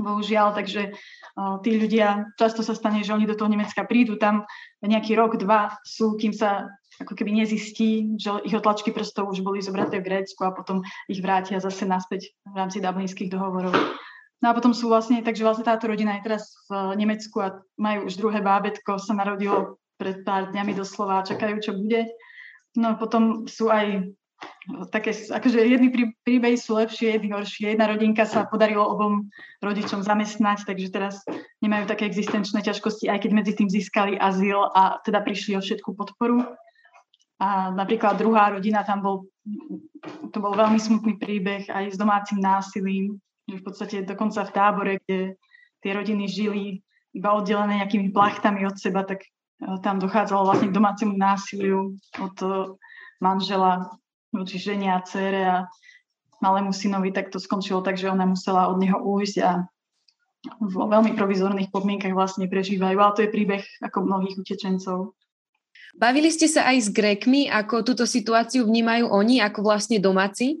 bohužiaľ, 0.00 0.56
takže 0.56 0.96
uh, 0.96 1.60
tí 1.60 1.76
ľudia, 1.76 2.32
často 2.40 2.64
sa 2.64 2.72
stane, 2.72 3.04
že 3.04 3.12
oni 3.12 3.28
do 3.28 3.36
toho 3.36 3.52
Nemecka 3.52 3.84
prídu, 3.84 4.16
tam 4.16 4.48
nejaký 4.80 5.12
rok, 5.14 5.36
dva 5.36 5.76
sú, 5.84 6.16
kým 6.16 6.32
sa 6.32 6.72
ako 7.02 7.12
keby 7.18 7.44
nezistí, 7.44 8.14
že 8.16 8.30
ich 8.46 8.54
otlačky 8.54 8.94
prstov 8.94 9.34
už 9.34 9.42
boli 9.42 9.58
zobraté 9.58 9.98
v 9.98 10.06
Grécku 10.06 10.46
a 10.46 10.54
potom 10.54 10.86
ich 11.10 11.18
vrátia 11.18 11.58
zase 11.58 11.84
naspäť 11.84 12.32
v 12.46 12.54
rámci 12.54 12.78
dublinských 12.78 13.30
dohovorov. 13.30 13.74
No 14.38 14.52
a 14.52 14.56
potom 14.56 14.76
sú 14.76 14.92
vlastne, 14.92 15.24
takže 15.24 15.42
vlastne 15.42 15.66
táto 15.66 15.88
rodina 15.90 16.20
je 16.20 16.26
teraz 16.30 16.54
v 16.70 16.94
Nemecku 16.94 17.40
a 17.42 17.58
majú 17.80 18.06
už 18.06 18.14
druhé 18.20 18.44
bábetko, 18.44 19.00
sa 19.00 19.16
narodilo 19.16 19.80
pred 19.96 20.26
pár 20.26 20.50
dňami 20.50 20.72
doslova 20.74 21.26
čakajú, 21.26 21.60
čo 21.62 21.72
bude. 21.78 22.10
No 22.74 22.94
a 22.94 22.98
potom 22.98 23.46
sú 23.46 23.70
aj 23.70 24.10
také, 24.90 25.14
akože 25.14 25.62
jedny 25.62 25.88
príbehy 26.26 26.58
sú 26.58 26.74
lepšie, 26.74 27.14
jedny 27.14 27.30
horšie. 27.30 27.74
Jedna 27.74 27.86
rodinka 27.86 28.26
sa 28.26 28.48
podarilo 28.48 28.82
obom 28.82 29.30
rodičom 29.62 30.02
zamestnať, 30.02 30.66
takže 30.66 30.88
teraz 30.90 31.22
nemajú 31.62 31.86
také 31.86 32.10
existenčné 32.10 32.60
ťažkosti, 32.66 33.06
aj 33.06 33.22
keď 33.24 33.30
medzi 33.30 33.52
tým 33.54 33.70
získali 33.70 34.18
azyl 34.18 34.66
a 34.74 34.98
teda 35.06 35.22
prišli 35.22 35.54
o 35.54 35.62
všetku 35.62 35.94
podporu. 35.94 36.42
A 37.38 37.70
napríklad 37.74 38.18
druhá 38.18 38.50
rodina, 38.54 38.86
tam 38.86 39.02
bol, 39.02 39.16
to 40.30 40.38
bol 40.38 40.54
veľmi 40.54 40.78
smutný 40.78 41.18
príbeh 41.18 41.66
aj 41.70 41.94
s 41.94 41.96
domácim 41.98 42.38
násilím, 42.38 43.18
že 43.46 43.60
v 43.60 43.64
podstate 43.64 43.96
dokonca 44.06 44.46
v 44.46 44.54
tábore, 44.54 44.92
kde 45.04 45.36
tie 45.82 45.90
rodiny 45.92 46.24
žili 46.30 46.80
iba 47.14 47.30
oddelené 47.36 47.82
nejakými 47.82 48.10
plachtami 48.10 48.66
od 48.66 48.74
seba, 48.80 49.04
tak 49.06 49.22
tam 49.80 49.96
dochádzalo 49.98 50.44
vlastne 50.44 50.68
k 50.70 50.76
domácemu 50.76 51.14
násiliu 51.16 51.96
od 52.20 52.36
manžela 53.22 53.88
voči 54.34 54.58
žene 54.58 54.92
a 54.92 55.00
dcere 55.00 55.42
a 55.46 55.56
malému 56.42 56.74
synovi, 56.74 57.14
tak 57.14 57.32
to 57.32 57.40
skončilo 57.40 57.80
tak, 57.80 57.96
že 57.96 58.10
ona 58.10 58.28
musela 58.28 58.68
od 58.68 58.76
neho 58.76 59.00
ujsť 59.00 59.36
a 59.40 59.64
vo 60.60 60.84
veľmi 60.84 61.16
provizorných 61.16 61.72
podmienkach 61.72 62.12
vlastne 62.12 62.44
prežívajú. 62.50 62.96
Ale 63.00 63.16
to 63.16 63.24
je 63.24 63.32
príbeh 63.32 63.64
ako 63.80 64.04
mnohých 64.04 64.36
utečencov. 64.36 65.16
Bavili 65.94 66.28
ste 66.28 66.50
sa 66.50 66.68
aj 66.68 66.76
s 66.84 66.88
Grékmi, 66.90 67.46
ako 67.48 67.86
túto 67.86 68.04
situáciu 68.04 68.66
vnímajú 68.66 69.08
oni, 69.08 69.38
ako 69.40 69.62
vlastne 69.62 70.02
domáci? 70.02 70.60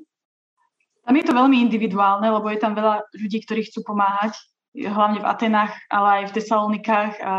Tam 1.04 1.12
je 1.18 1.26
to 1.26 1.36
veľmi 1.36 1.60
individuálne, 1.60 2.24
lebo 2.24 2.48
je 2.48 2.62
tam 2.62 2.72
veľa 2.72 3.04
ľudí, 3.12 3.44
ktorí 3.44 3.66
chcú 3.68 3.84
pomáhať, 3.84 4.38
hlavne 4.78 5.20
v 5.20 5.28
Atenách, 5.28 5.74
ale 5.92 6.08
aj 6.22 6.24
v 6.32 6.34
Tesalonikách 6.38 7.12
a 7.20 7.34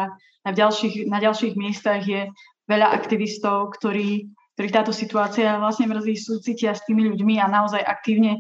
na 0.45 0.51
ďalších, 0.53 1.09
na 1.09 1.17
ďalších 1.17 1.57
miestach 1.57 2.05
je 2.05 2.29
veľa 2.69 2.93
aktivistov, 2.93 3.73
ktorí, 3.75 4.29
ktorí 4.57 4.67
táto 4.69 4.93
situácia 4.93 5.57
vlastne 5.57 5.89
mrzí, 5.89 6.15
súcitia 6.15 6.77
s 6.77 6.85
tými 6.85 7.09
ľuďmi 7.09 7.41
a 7.41 7.49
naozaj 7.49 7.81
aktívne 7.81 8.39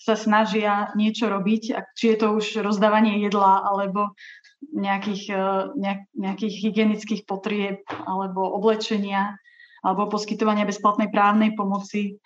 sa 0.00 0.18
snažia 0.18 0.90
niečo 0.98 1.30
robiť, 1.30 1.94
či 1.94 2.04
je 2.12 2.16
to 2.18 2.34
už 2.34 2.64
rozdávanie 2.64 3.22
jedla 3.22 3.62
alebo 3.62 4.16
nejakých, 4.74 5.22
e, 5.30 5.42
nejak, 5.78 6.00
nejakých 6.18 6.54
hygienických 6.58 7.22
potrieb 7.28 7.86
alebo 7.86 8.42
oblečenia 8.58 9.38
alebo 9.82 10.10
poskytovania 10.10 10.66
bezplatnej 10.66 11.10
právnej 11.10 11.54
pomoci. 11.58 12.18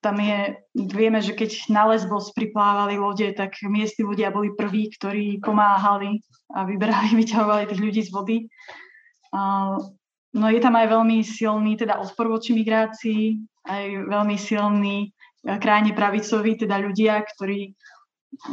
Tam 0.00 0.16
je, 0.16 0.56
vieme, 0.72 1.20
že 1.20 1.36
keď 1.36 1.68
na 1.68 1.84
Lesbos 1.92 2.32
priplávali 2.32 2.96
lode, 2.96 3.28
tak 3.36 3.60
miestni 3.68 4.08
ľudia 4.08 4.32
boli 4.32 4.56
prví, 4.56 4.88
ktorí 4.96 5.44
pomáhali 5.44 6.24
a 6.56 6.64
vyberali, 6.64 7.12
vyťahovali 7.20 7.68
tých 7.68 7.84
ľudí 7.84 8.02
z 8.04 8.10
vody. 8.10 8.36
No 10.30 10.46
je 10.46 10.60
tam 10.62 10.78
aj 10.78 10.86
veľmi 10.86 11.26
silný 11.26 11.74
teda 11.74 11.98
odpor 11.98 12.30
voči 12.30 12.54
migrácii, 12.54 13.34
aj 13.66 13.84
veľmi 14.06 14.36
silný 14.38 15.10
e, 15.10 15.58
krajne 15.58 15.90
pravicový, 15.90 16.54
teda 16.54 16.78
ľudia, 16.78 17.18
ktorí 17.26 17.74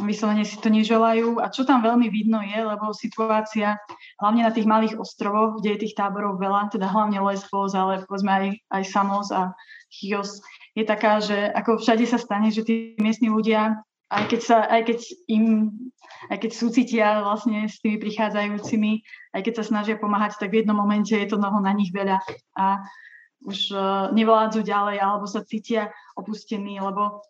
vyslovene 0.02 0.42
si 0.42 0.58
to 0.58 0.74
neželajú. 0.74 1.38
A 1.38 1.54
čo 1.54 1.62
tam 1.62 1.86
veľmi 1.86 2.10
vidno 2.10 2.42
je, 2.42 2.58
lebo 2.58 2.90
situácia 2.90 3.78
hlavne 4.18 4.42
na 4.42 4.50
tých 4.50 4.66
malých 4.66 4.98
ostrovoch, 4.98 5.62
kde 5.62 5.78
je 5.78 5.82
tých 5.86 5.94
táborov 5.94 6.42
veľa, 6.42 6.74
teda 6.74 6.90
hlavne 6.90 7.22
Lesbos, 7.22 7.78
ale 7.78 8.02
povedzme 8.10 8.30
aj, 8.30 8.46
aj 8.74 8.82
Samos 8.90 9.30
a 9.30 9.54
Chios, 9.86 10.42
je 10.78 10.84
taká, 10.86 11.18
že 11.18 11.34
ako 11.34 11.82
všade 11.82 12.06
sa 12.06 12.22
stane, 12.22 12.54
že 12.54 12.62
tí 12.62 12.94
miestni 13.02 13.26
ľudia, 13.26 13.82
aj 14.14 14.24
keď, 14.30 14.40
sa, 14.40 14.56
aj 14.70 14.82
keď 14.86 14.98
im 15.26 15.74
aj 16.30 16.38
keď 16.42 16.50
súcitia 16.50 17.06
vlastne 17.22 17.70
s 17.70 17.78
tými 17.78 18.02
prichádzajúcimi, 18.02 18.92
aj 19.38 19.40
keď 19.46 19.54
sa 19.62 19.64
snažia 19.70 19.96
pomáhať, 20.02 20.38
tak 20.38 20.50
v 20.50 20.62
jednom 20.62 20.74
momente 20.74 21.14
je 21.14 21.28
to 21.30 21.38
noho 21.38 21.62
na 21.62 21.70
nich 21.70 21.94
veľa 21.94 22.18
a 22.58 22.82
už 23.46 23.70
uh, 23.70 24.10
nevládzu 24.10 24.66
ďalej 24.66 24.98
alebo 24.98 25.30
sa 25.30 25.46
cítia 25.46 25.94
opustení, 26.18 26.82
lebo 26.82 27.22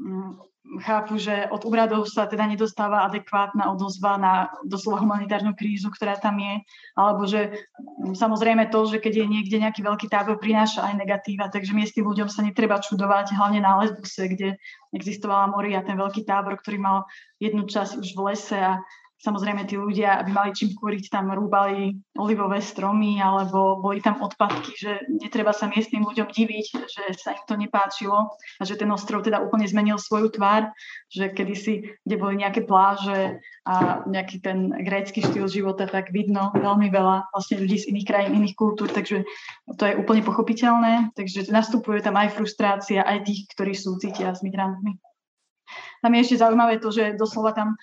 um, 0.00 0.40
chápu, 0.78 1.18
že 1.18 1.50
od 1.50 1.66
úradov 1.66 2.06
sa 2.06 2.30
teda 2.30 2.46
nedostáva 2.46 3.02
adekvátna 3.10 3.66
odozva 3.74 4.14
na 4.14 4.34
doslova 4.62 5.02
humanitárnu 5.02 5.58
krízu, 5.58 5.90
ktorá 5.90 6.14
tam 6.14 6.38
je, 6.38 6.62
alebo 6.94 7.26
že 7.26 7.66
mm, 8.06 8.14
samozrejme 8.14 8.70
to, 8.70 8.86
že 8.86 9.02
keď 9.02 9.24
je 9.24 9.26
niekde 9.26 9.56
nejaký 9.58 9.82
veľký 9.82 10.06
tábor, 10.06 10.38
prináša 10.38 10.86
aj 10.86 10.94
negatíva, 10.94 11.50
takže 11.50 11.74
miestnym 11.74 12.06
ľuďom 12.06 12.30
sa 12.30 12.46
netreba 12.46 12.78
čudovať, 12.78 13.34
hlavne 13.34 13.58
na 13.58 13.82
Lesbose, 13.82 14.30
kde 14.30 14.48
existovala 14.94 15.50
Moria, 15.50 15.82
ten 15.82 15.98
veľký 15.98 16.22
tábor, 16.22 16.54
ktorý 16.62 16.78
mal 16.78 16.98
jednu 17.42 17.66
časť 17.66 17.98
už 17.98 18.14
v 18.14 18.20
lese 18.30 18.58
a 18.58 18.78
Samozrejme, 19.20 19.68
tí 19.68 19.76
ľudia, 19.76 20.16
aby 20.24 20.32
mali 20.32 20.56
čím 20.56 20.72
kúriť, 20.72 21.12
tam 21.12 21.28
rúbali 21.28 21.92
olivové 22.16 22.64
stromy 22.64 23.20
alebo 23.20 23.76
boli 23.76 24.00
tam 24.00 24.16
odpadky, 24.24 24.72
že 24.72 25.04
netreba 25.12 25.52
sa 25.52 25.68
miestnym 25.68 26.08
ľuďom 26.08 26.32
diviť, 26.32 26.66
že 26.88 27.04
sa 27.20 27.36
im 27.36 27.44
to 27.44 27.52
nepáčilo 27.60 28.32
a 28.32 28.62
že 28.64 28.80
ten 28.80 28.88
ostrov 28.88 29.20
teda 29.20 29.44
úplne 29.44 29.68
zmenil 29.68 30.00
svoju 30.00 30.32
tvár, 30.32 30.72
že 31.12 31.36
kedysi, 31.36 32.00
kde 32.00 32.16
boli 32.16 32.40
nejaké 32.40 32.64
pláže 32.64 33.44
a 33.68 34.08
nejaký 34.08 34.40
ten 34.40 34.72
grécky 34.72 35.20
štýl 35.20 35.52
života, 35.52 35.84
tak 35.84 36.16
vidno 36.16 36.48
veľmi 36.56 36.88
veľa 36.88 37.28
vlastne 37.28 37.60
ľudí 37.60 37.76
z 37.76 37.92
iných 37.92 38.08
krajín, 38.08 38.40
iných 38.40 38.56
kultúr, 38.56 38.88
takže 38.88 39.28
to 39.76 39.84
je 39.84 40.00
úplne 40.00 40.24
pochopiteľné. 40.24 41.12
Takže 41.12 41.52
nastupuje 41.52 42.00
tam 42.00 42.16
aj 42.16 42.40
frustrácia, 42.40 43.04
aj 43.04 43.28
tých, 43.28 43.52
ktorí 43.52 43.76
sú 43.76 44.00
cítia 44.00 44.32
s 44.32 44.40
migrantmi. 44.40 44.96
Tam 46.00 46.12
je 46.16 46.22
ešte 46.24 46.40
zaujímavé 46.40 46.80
to, 46.80 46.88
že 46.88 47.18
doslova 47.18 47.52
tam 47.52 47.76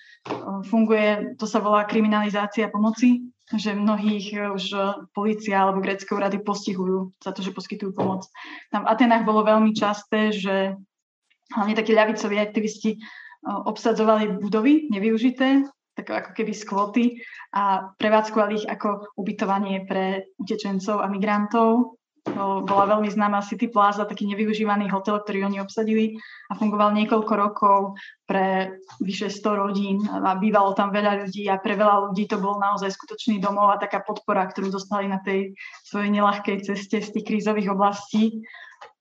funguje, 0.66 1.38
to 1.38 1.46
sa 1.46 1.62
volá 1.62 1.86
kriminalizácia 1.86 2.66
pomoci, 2.68 3.30
že 3.48 3.72
mnohých 3.72 4.26
e, 4.36 4.38
už 4.52 4.64
e, 4.76 4.78
policia 5.16 5.64
alebo 5.64 5.80
grecké 5.80 6.12
úrady 6.12 6.36
postihujú 6.44 7.16
za 7.16 7.32
to, 7.32 7.40
že 7.40 7.56
poskytujú 7.56 7.96
pomoc. 7.96 8.28
Tam 8.68 8.84
v 8.84 8.90
Atenách 8.92 9.24
bolo 9.24 9.40
veľmi 9.40 9.72
časté, 9.72 10.36
že 10.36 10.76
hlavne 11.56 11.72
takí 11.72 11.96
ľavicoví 11.96 12.36
aktivisti 12.36 13.00
obsadzovali 13.48 14.36
budovy 14.36 14.92
nevyužité, 14.92 15.64
tak 15.96 16.06
ako 16.10 16.30
keby 16.36 16.52
z 16.54 16.62
kvoty 16.68 17.04
a 17.54 17.90
prevádzkovali 17.96 18.52
ich 18.62 18.66
ako 18.68 19.16
ubytovanie 19.18 19.82
pre 19.88 20.28
utečencov 20.38 21.00
a 21.02 21.10
migrantov 21.10 21.97
bola 22.36 22.84
veľmi 22.96 23.08
známa 23.08 23.44
City 23.44 23.70
Plaza, 23.70 24.08
taký 24.08 24.28
nevyužívaný 24.28 24.90
hotel, 24.92 25.20
ktorý 25.22 25.48
oni 25.48 25.58
obsadili 25.62 26.18
a 26.48 26.56
fungoval 26.56 26.92
niekoľko 26.96 27.32
rokov 27.36 27.80
pre 28.28 28.76
vyše 29.00 29.32
100 29.32 29.62
rodín 29.62 29.96
a 30.04 30.36
bývalo 30.36 30.76
tam 30.76 30.92
veľa 30.92 31.24
ľudí 31.24 31.48
a 31.48 31.56
pre 31.56 31.78
veľa 31.78 32.10
ľudí 32.10 32.28
to 32.28 32.36
bol 32.36 32.60
naozaj 32.60 32.92
skutočný 32.92 33.40
domov 33.40 33.72
a 33.72 33.80
taká 33.80 34.04
podpora, 34.04 34.44
ktorú 34.48 34.68
dostali 34.68 35.08
na 35.08 35.20
tej 35.24 35.56
svojej 35.86 36.12
nelahkej 36.12 36.64
ceste 36.64 37.00
z 37.00 37.08
tých 37.08 37.24
krízových 37.24 37.72
oblastí. 37.72 38.44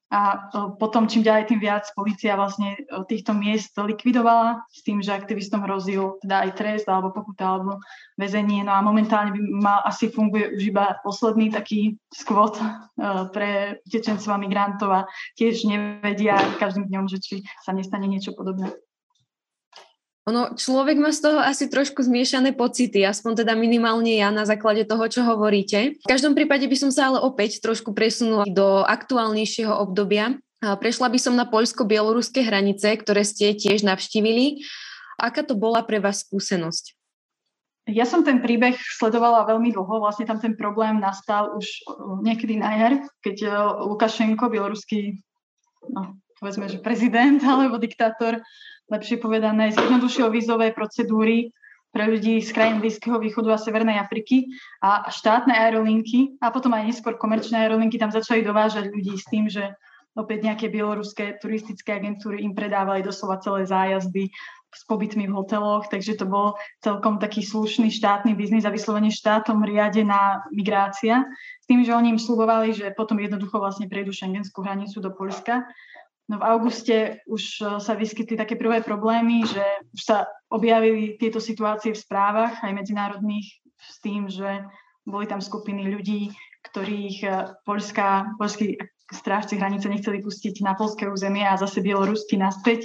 A 0.07 0.47
potom 0.79 1.03
čím 1.03 1.19
ďalej, 1.19 1.51
tým 1.51 1.59
viac 1.59 1.91
policia 1.91 2.39
vlastne 2.39 2.79
týchto 3.11 3.35
miest 3.35 3.75
likvidovala 3.75 4.63
s 4.71 4.79
tým, 4.87 5.03
že 5.03 5.11
aktivistom 5.11 5.67
hrozil 5.67 6.15
teda 6.23 6.47
aj 6.47 6.51
trest 6.55 6.87
alebo 6.87 7.11
pokuta 7.11 7.43
alebo 7.43 7.83
väzenie. 8.15 8.63
No 8.63 8.71
a 8.71 8.79
momentálne 8.79 9.35
by 9.35 9.41
mal, 9.43 9.79
asi 9.83 10.07
funguje 10.07 10.55
už 10.55 10.71
iba 10.71 10.95
posledný 11.03 11.51
taký 11.51 11.99
skvot 12.15 12.55
pre 13.35 13.83
utečencov 13.83 14.31
a 14.31 14.39
migrantov 14.39 14.89
a 14.95 15.01
tiež 15.35 15.67
nevedia 15.67 16.39
každým 16.55 16.87
dňom, 16.87 17.11
že 17.11 17.19
či 17.19 17.35
sa 17.67 17.75
nestane 17.75 18.07
niečo 18.07 18.31
podobné. 18.31 18.71
Ono, 20.27 20.59
človek 20.59 20.99
má 20.99 21.15
z 21.15 21.23
toho 21.23 21.39
asi 21.39 21.71
trošku 21.71 22.03
zmiešané 22.03 22.51
pocity, 22.51 23.07
aspoň 23.07 23.47
teda 23.47 23.55
minimálne 23.55 24.11
ja 24.11 24.27
na 24.27 24.43
základe 24.43 24.83
toho, 24.83 25.07
čo 25.07 25.23
hovoríte. 25.23 25.95
V 26.03 26.05
každom 26.05 26.35
prípade 26.35 26.67
by 26.67 26.75
som 26.75 26.91
sa 26.91 27.07
ale 27.07 27.23
opäť 27.23 27.63
trošku 27.63 27.95
presunula 27.95 28.43
do 28.43 28.83
aktuálnejšieho 28.83 29.71
obdobia. 29.71 30.35
Prešla 30.59 31.07
by 31.07 31.19
som 31.21 31.31
na 31.39 31.47
poľsko-bieloruské 31.47 32.43
hranice, 32.43 32.91
ktoré 32.99 33.23
ste 33.23 33.55
tiež 33.55 33.87
navštívili. 33.87 34.67
Aká 35.15 35.47
to 35.47 35.55
bola 35.55 35.79
pre 35.87 36.03
vás 36.03 36.27
skúsenosť? 36.27 36.91
Ja 37.87 38.03
som 38.03 38.27
ten 38.27 38.43
príbeh 38.43 38.75
sledovala 38.75 39.47
veľmi 39.47 39.71
dlho. 39.71 40.03
Vlastne 40.03 40.27
tam 40.27 40.43
ten 40.43 40.59
problém 40.59 40.99
nastal 40.99 41.55
už 41.55 41.87
niekedy 42.19 42.59
na 42.59 42.75
jar, 42.75 42.93
keď 43.23 43.47
Lukašenko, 43.79 44.51
bieloruský, 44.51 45.23
no, 45.87 46.19
povedzme, 46.39 46.69
že 46.69 46.81
prezident 46.81 47.41
alebo 47.51 47.81
diktátor, 47.81 48.41
lepšie 48.87 49.19
povedané, 49.19 49.75
zjednodušil 49.75 50.31
vízové 50.31 50.71
procedúry 50.71 51.51
pre 51.91 52.07
ľudí 52.07 52.43
z 52.43 52.51
krajín 52.51 52.77
Blízkeho 52.83 53.17
východu 53.17 53.55
a 53.55 53.59
Severnej 53.59 53.97
Afriky 53.97 54.53
a 54.83 55.07
štátne 55.09 55.55
aerolinky 55.55 56.37
a 56.43 56.51
potom 56.53 56.75
aj 56.75 56.93
neskôr 56.93 57.17
komerčné 57.17 57.65
aerolinky 57.65 57.97
tam 57.97 58.13
začali 58.13 58.43
dovážať 58.43 58.91
ľudí 58.91 59.17
s 59.17 59.25
tým, 59.27 59.49
že 59.49 59.71
opäť 60.17 60.45
nejaké 60.45 60.67
bieloruské 60.69 61.37
turistické 61.41 61.97
agentúry 61.97 62.41
im 62.43 62.57
predávali 62.57 63.05
doslova 63.05 63.41
celé 63.41 63.65
zájazdy 63.69 64.33
s 64.67 64.83
pobytmi 64.83 65.25
v 65.31 65.33
hoteloch, 65.33 65.87
takže 65.87 66.19
to 66.19 66.27
bol 66.27 66.59
celkom 66.83 67.17
taký 67.17 67.41
slušný 67.41 67.87
štátny 67.89 68.35
biznis 68.35 68.67
a 68.67 68.73
vyslovene 68.73 69.09
štátom 69.09 69.63
riadená 69.63 70.43
migrácia. 70.51 71.23
S 71.63 71.65
tým, 71.65 71.81
že 71.87 71.95
oni 71.95 72.13
im 72.13 72.19
slubovali, 72.19 72.75
že 72.75 72.91
potom 72.93 73.17
jednoducho 73.17 73.57
vlastne 73.57 73.87
prejdú 73.87 74.11
šengenskú 74.11 74.61
hranicu 74.61 74.99
do 74.99 75.09
Polska 75.15 75.65
No 76.27 76.43
v 76.43 76.47
auguste 76.47 77.23
už 77.23 77.43
e, 77.63 77.79
sa 77.79 77.95
vyskytli 77.95 78.35
také 78.35 78.59
prvé 78.59 78.83
problémy, 78.83 79.47
že 79.47 79.63
už 79.95 80.01
sa 80.03 80.17
objavili 80.51 81.15
tieto 81.15 81.39
situácie 81.39 81.95
v 81.95 82.03
správach 82.03 82.59
aj 82.59 82.75
medzinárodných 82.75 83.47
s 83.79 83.95
tým, 84.03 84.27
že 84.27 84.67
boli 85.07 85.23
tam 85.23 85.39
skupiny 85.39 85.87
ľudí, 85.87 86.35
ktorých 86.67 87.17
e, 87.23 87.29
poľská, 87.63 88.35
poľskí 88.35 88.75
strážci 89.07 89.55
hranice 89.55 89.87
nechceli 89.87 90.19
pustiť 90.19 90.59
na 90.67 90.75
polské 90.75 91.07
územie 91.07 91.47
a 91.47 91.55
zase 91.55 91.79
bielorusky 91.79 92.35
naspäť 92.35 92.83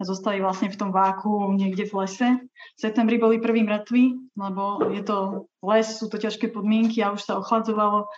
zostali 0.00 0.40
vlastne 0.40 0.72
v 0.72 0.78
tom 0.80 0.90
váku 0.90 1.52
niekde 1.52 1.84
v 1.84 2.04
lese. 2.04 2.28
V 2.48 2.78
septembri 2.80 3.20
boli 3.20 3.36
prví 3.36 3.60
mŕtvi, 3.64 4.32
lebo 4.36 4.88
je 4.92 5.02
to 5.04 5.46
les, 5.60 5.84
sú 5.84 6.08
to 6.08 6.16
ťažké 6.16 6.48
podmienky 6.52 7.04
a 7.04 7.12
už 7.12 7.20
sa 7.20 7.36
ochladzovalo. 7.36 8.08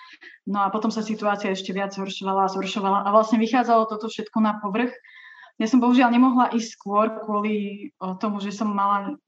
No 0.47 0.59
a 0.63 0.71
potom 0.71 0.95
sa 0.95 1.03
situácia 1.03 1.51
ešte 1.51 1.75
viac 1.75 1.91
zhoršovala 1.95 2.47
a 2.47 2.53
zhoršovala 2.53 2.99
a 3.03 3.09
vlastne 3.11 3.43
vychádzalo 3.43 3.91
toto 3.91 4.07
všetko 4.07 4.39
na 4.39 4.63
povrch. 4.63 4.95
Ja 5.59 5.67
som 5.67 5.83
bohužiaľ 5.83 6.15
nemohla 6.15 6.55
ísť 6.55 6.71
skôr 6.79 7.07
kvôli 7.23 7.91
tomu, 8.23 8.39
že 8.39 8.55
som 8.55 8.71
mala 8.73 9.19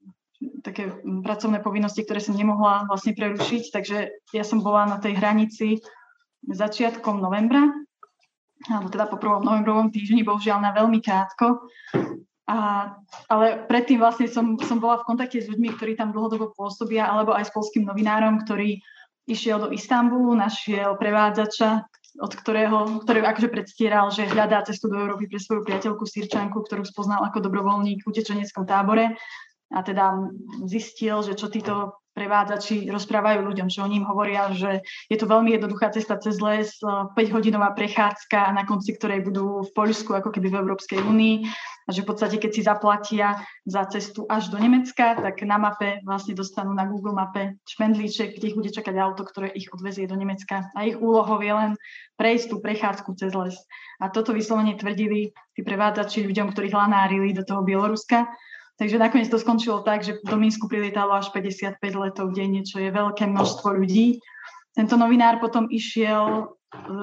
také 0.63 0.91
pracovné 1.03 1.63
povinnosti, 1.63 2.03
ktoré 2.03 2.19
som 2.19 2.35
nemohla 2.35 2.87
vlastne 2.91 3.15
prerušiť, 3.15 3.71
takže 3.71 3.97
ja 4.35 4.43
som 4.43 4.59
bola 4.59 4.87
na 4.89 4.97
tej 4.99 5.15
hranici 5.15 5.79
začiatkom 6.47 7.23
novembra 7.23 7.71
alebo 8.71 8.89
teda 8.89 9.05
po 9.05 9.21
prvom 9.21 9.45
novembrovom 9.45 9.93
týždni, 9.93 10.25
bohužiaľ 10.25 10.63
na 10.63 10.71
veľmi 10.73 10.99
krátko. 11.03 11.69
A, 12.45 12.93
ale 13.25 13.65
predtým 13.65 13.97
vlastne 13.97 14.29
som, 14.29 14.53
som 14.61 14.77
bola 14.77 15.01
v 15.01 15.07
kontakte 15.09 15.41
s 15.41 15.49
ľuďmi, 15.49 15.73
ktorí 15.81 15.97
tam 15.97 16.13
dlhodobo 16.13 16.53
pôsobia, 16.53 17.09
alebo 17.09 17.33
aj 17.33 17.49
s 17.49 17.53
polským 17.57 17.89
novinárom, 17.89 18.45
ktorý 18.45 18.77
išiel 19.25 19.57
do 19.65 19.73
Istanbulu, 19.73 20.37
našiel 20.37 20.93
prevádzača, 21.01 21.89
od 22.21 22.31
ktorého, 22.31 23.01
ktorý 23.01 23.25
akože 23.25 23.49
predstieral, 23.49 24.13
že 24.13 24.29
hľadá 24.29 24.61
cestu 24.61 24.87
do 24.87 25.01
Európy 25.01 25.25
pre 25.25 25.41
svoju 25.41 25.65
priateľku 25.65 26.05
Sirčanku, 26.05 26.61
ktorú 26.63 26.85
spoznal 26.85 27.25
ako 27.25 27.43
dobrovoľník 27.43 28.05
v 28.05 28.09
utečeneckom 28.13 28.69
tábore. 28.69 29.17
A 29.73 29.81
teda 29.81 30.13
zistil, 30.69 31.25
že 31.25 31.33
čo 31.33 31.49
títo 31.49 32.04
prevádzači 32.15 32.87
rozprávajú 32.87 33.43
ľuďom, 33.43 33.67
že 33.67 33.83
oni 33.83 33.99
im 33.99 34.07
hovoria, 34.07 34.47
že 34.55 34.79
je 35.11 35.17
to 35.19 35.27
veľmi 35.27 35.51
jednoduchá 35.51 35.91
cesta 35.91 36.15
cez 36.15 36.39
les, 36.39 36.71
5-hodinová 37.13 37.75
prechádzka, 37.75 38.55
na 38.55 38.63
konci 38.63 38.95
ktorej 38.95 39.27
budú 39.27 39.67
v 39.67 39.71
Poľsku, 39.75 40.15
ako 40.15 40.31
keby 40.31 40.47
v 40.47 40.59
Európskej 40.63 41.03
únii 41.03 41.35
a 41.85 41.89
že 41.93 42.01
v 42.01 42.09
podstate, 42.09 42.41
keď 42.41 42.51
si 42.55 42.61
zaplatia 42.65 43.37
za 43.67 43.85
cestu 43.91 44.25
až 44.25 44.49
do 44.49 44.57
Nemecka, 44.57 45.19
tak 45.19 45.43
na 45.45 45.61
mape 45.61 46.01
vlastne 46.01 46.33
dostanú 46.33 46.73
na 46.73 46.89
Google 46.89 47.13
mape 47.13 47.61
šmendlíček, 47.67 48.39
kde 48.39 48.45
ich 48.49 48.57
bude 48.57 48.71
čakať 48.73 48.95
auto, 48.97 49.21
ktoré 49.21 49.53
ich 49.53 49.69
odvezie 49.69 50.09
do 50.09 50.17
Nemecka. 50.17 50.71
A 50.73 50.89
ich 50.89 50.97
úlohou 50.97 51.37
je 51.43 51.53
len 51.53 51.71
prejsť 52.17 52.45
tú 52.49 52.57
prechádzku 52.63 53.11
cez 53.21 53.35
les. 53.37 53.53
A 54.01 54.09
toto 54.09 54.33
vyslovene 54.33 54.73
tvrdili 54.73 55.29
tí 55.53 55.61
prevádzači 55.61 56.25
ľuďom, 56.25 56.55
ktorí 56.55 56.73
hlanárili 56.73 57.37
do 57.37 57.45
toho 57.45 57.61
Bieloruska 57.61 58.25
Takže 58.75 58.99
nakoniec 58.99 59.31
to 59.31 59.39
skončilo 59.39 59.87
tak, 59.87 60.03
že 60.03 60.19
do 60.19 60.35
Minsku 60.35 60.67
prilietalo 60.67 61.15
až 61.15 61.31
55 61.31 61.79
letov 61.95 62.35
denne, 62.35 62.67
čo 62.67 62.83
je 62.83 62.91
veľké 62.91 63.23
množstvo 63.23 63.71
ľudí. 63.71 64.19
Tento 64.75 64.99
novinár 64.99 65.39
potom 65.39 65.71
išiel 65.71 66.51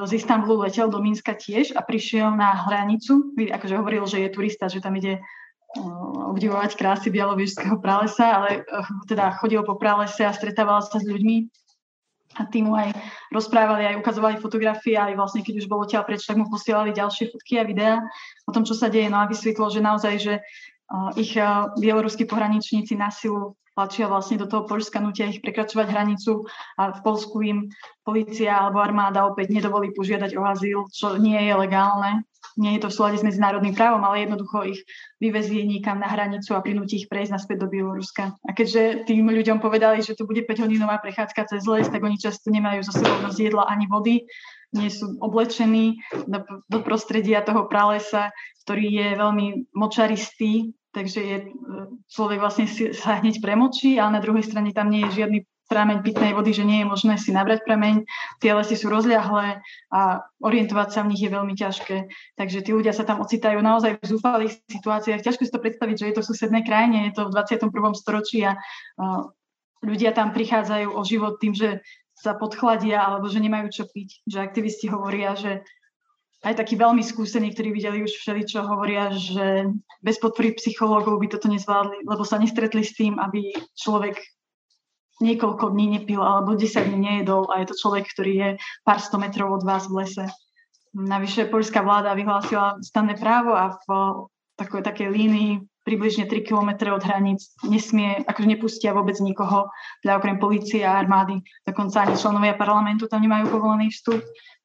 z 0.04 0.10
Istanbulu, 0.20 0.68
letel 0.68 0.92
do 0.92 1.00
Minska 1.00 1.32
tiež 1.32 1.72
a 1.72 1.80
prišiel 1.80 2.28
na 2.36 2.68
hranicu. 2.68 3.32
Akože 3.40 3.80
hovoril, 3.80 4.04
že 4.04 4.20
je 4.20 4.28
turista, 4.28 4.68
že 4.68 4.84
tam 4.84 5.00
ide 5.00 5.24
obdivovať 6.28 6.76
krásy 6.76 7.08
bielovížského 7.08 7.80
pralesa, 7.80 8.44
ale 8.44 8.68
teda 9.08 9.32
chodil 9.40 9.64
po 9.64 9.80
pralese 9.80 10.20
a 10.28 10.36
stretával 10.36 10.84
sa 10.84 11.00
s 11.00 11.08
ľuďmi 11.08 11.48
a 12.36 12.48
tí 12.48 12.64
mu 12.64 12.72
aj 12.76 12.92
rozprávali, 13.32 13.88
aj 13.88 14.00
ukazovali 14.00 14.40
fotografie, 14.40 14.96
aj 14.96 15.16
vlastne 15.16 15.44
keď 15.44 15.64
už 15.64 15.66
bolo 15.68 15.84
ťa 15.84 16.04
preč, 16.04 16.24
tak 16.24 16.40
mu 16.40 16.48
posielali 16.48 16.92
ďalšie 16.92 17.28
fotky 17.28 17.60
a 17.60 17.68
videá 17.68 18.00
o 18.48 18.52
tom, 18.52 18.64
čo 18.64 18.72
sa 18.72 18.88
deje. 18.88 19.08
No 19.12 19.20
a 19.20 19.28
vysvetlo, 19.28 19.68
že 19.68 19.84
naozaj, 19.84 20.14
že 20.20 20.34
ich 21.16 21.36
bieloruskí 21.80 22.28
pohraničníci 22.28 22.96
na 22.96 23.08
silu 23.08 23.56
tlačia 23.72 24.04
vlastne 24.08 24.36
do 24.36 24.46
toho 24.48 24.68
Polska, 24.68 25.00
nutia 25.00 25.28
ich 25.28 25.40
prekračovať 25.40 25.86
hranicu 25.88 26.44
a 26.76 26.92
v 26.92 27.00
Polsku 27.00 27.40
im 27.40 27.58
policia 28.04 28.68
alebo 28.68 28.84
armáda 28.84 29.24
opäť 29.24 29.48
nedovolí 29.48 29.96
požiadať 29.96 30.36
o 30.36 30.42
azyl, 30.44 30.78
čo 30.92 31.16
nie 31.16 31.40
je 31.48 31.54
legálne. 31.56 32.28
Nie 32.60 32.76
je 32.76 32.84
to 32.84 32.92
v 32.92 32.96
súlade 33.00 33.16
s 33.16 33.24
medzinárodným 33.24 33.72
právom, 33.72 34.04
ale 34.04 34.28
jednoducho 34.28 34.68
ich 34.68 34.84
vyvezie 35.24 35.64
niekam 35.64 35.96
na 35.96 36.10
hranicu 36.10 36.52
a 36.52 36.60
prinúti 36.60 37.00
ich 37.00 37.08
prejsť 37.08 37.32
naspäť 37.32 37.64
do 37.64 37.72
Bieloruska. 37.72 38.36
A 38.44 38.50
keďže 38.52 39.08
tým 39.08 39.24
ľuďom 39.24 39.56
povedali, 39.56 40.04
že 40.04 40.12
to 40.12 40.28
bude 40.28 40.44
5-hodinová 40.44 41.00
prechádzka 41.00 41.48
cez 41.48 41.64
les, 41.64 41.88
tak 41.88 42.04
oni 42.04 42.20
často 42.20 42.52
nemajú 42.52 42.84
zo 42.84 42.92
sebou 42.92 43.24
dosť 43.24 43.40
jedla 43.40 43.64
ani 43.72 43.88
vody, 43.88 44.28
nie 44.76 44.88
sú 44.92 45.16
oblečení 45.24 46.04
do, 46.28 46.44
do 46.68 46.78
prostredia 46.84 47.40
toho 47.40 47.64
pralesa, 47.72 48.36
ktorý 48.68 48.84
je 49.00 49.08
veľmi 49.16 49.46
močaristý, 49.72 50.76
takže 50.92 51.20
je, 51.20 51.38
e, 51.40 51.46
človek 52.12 52.38
vlastne 52.38 52.68
si, 52.68 52.92
sa 52.92 53.18
hneď 53.18 53.40
premočí, 53.40 53.96
ale 53.96 54.16
na 54.16 54.22
druhej 54.22 54.44
strane 54.44 54.70
tam 54.76 54.92
nie 54.92 55.04
je 55.08 55.24
žiadny 55.24 55.38
prameň 55.72 56.04
pitnej 56.04 56.36
vody, 56.36 56.52
že 56.52 56.68
nie 56.68 56.84
je 56.84 56.90
možné 56.92 57.16
si 57.16 57.32
nabrať 57.32 57.64
prameň, 57.64 58.04
tie 58.44 58.52
lesy 58.52 58.76
sú 58.76 58.92
rozľahlé 58.92 59.64
a 59.88 60.20
orientovať 60.44 60.88
sa 60.92 61.00
v 61.00 61.16
nich 61.16 61.24
je 61.24 61.32
veľmi 61.32 61.56
ťažké. 61.56 62.12
Takže 62.36 62.60
tí 62.60 62.70
ľudia 62.76 62.92
sa 62.92 63.08
tam 63.08 63.24
ocitajú 63.24 63.56
naozaj 63.64 63.96
v 63.96 64.04
zúfalých 64.04 64.52
situáciách. 64.68 65.24
Ťažko 65.24 65.48
si 65.48 65.54
to 65.54 65.64
predstaviť, 65.64 65.96
že 65.96 66.06
je 66.12 66.14
to 66.20 66.22
v 66.22 66.28
susednej 66.28 66.62
krajine, 66.68 67.08
je 67.08 67.16
to 67.16 67.24
v 67.24 67.32
21. 67.32 67.72
storočí 67.96 68.44
a 68.44 68.60
uh, 68.60 69.32
ľudia 69.80 70.12
tam 70.12 70.36
prichádzajú 70.36 70.92
o 70.92 71.00
život 71.08 71.40
tým, 71.40 71.56
že 71.56 71.80
sa 72.12 72.36
podchladia 72.36 73.00
alebo 73.00 73.32
že 73.32 73.40
nemajú 73.40 73.72
čo 73.72 73.84
piť. 73.88 74.28
Že 74.28 74.38
aktivisti 74.44 74.86
hovoria, 74.92 75.32
že 75.34 75.64
aj 76.42 76.58
takí 76.58 76.74
veľmi 76.74 77.06
skúsení, 77.06 77.54
ktorí 77.54 77.70
videli 77.70 78.02
už 78.02 78.18
všeličo, 78.18 78.66
hovoria, 78.66 79.14
že 79.14 79.70
bez 80.02 80.18
podpory 80.18 80.58
psychológov 80.58 81.22
by 81.22 81.30
toto 81.30 81.46
nezvládli, 81.46 82.02
lebo 82.02 82.26
sa 82.26 82.42
nestretli 82.42 82.82
s 82.82 82.98
tým, 82.98 83.22
aby 83.22 83.54
človek 83.78 84.18
niekoľko 85.22 85.70
dní 85.70 86.02
nepil 86.02 86.18
alebo 86.18 86.58
10 86.58 86.66
dní 86.90 86.98
nejedol 86.98 87.46
a 87.46 87.62
je 87.62 87.70
to 87.70 87.78
človek, 87.78 88.10
ktorý 88.10 88.32
je 88.34 88.50
pár 88.82 88.98
sto 88.98 89.22
metrov 89.22 89.54
od 89.54 89.62
vás 89.62 89.86
v 89.86 90.02
lese. 90.02 90.26
Navyše 90.92 91.46
poľská 91.46 91.80
vláda 91.86 92.12
vyhlásila 92.18 92.82
stanné 92.82 93.14
právo 93.14 93.54
a 93.54 93.78
v 93.86 93.88
takoj, 94.58 94.82
takej 94.82 95.08
línii 95.14 95.62
približne 95.82 96.30
3 96.30 96.46
km 96.46 96.94
od 96.94 97.02
hraníc 97.02 97.54
nesmie, 97.66 98.22
akože 98.26 98.48
nepustia 98.50 98.94
vôbec 98.94 99.18
nikoho, 99.18 99.70
teda 100.02 100.18
okrem 100.18 100.38
policie 100.38 100.86
a 100.86 100.98
armády, 100.98 101.42
dokonca 101.66 102.06
ani 102.06 102.14
členovia 102.14 102.54
parlamentu 102.54 103.10
tam 103.10 103.22
nemajú 103.22 103.50
povolený 103.50 103.90
vstup. 103.90 104.22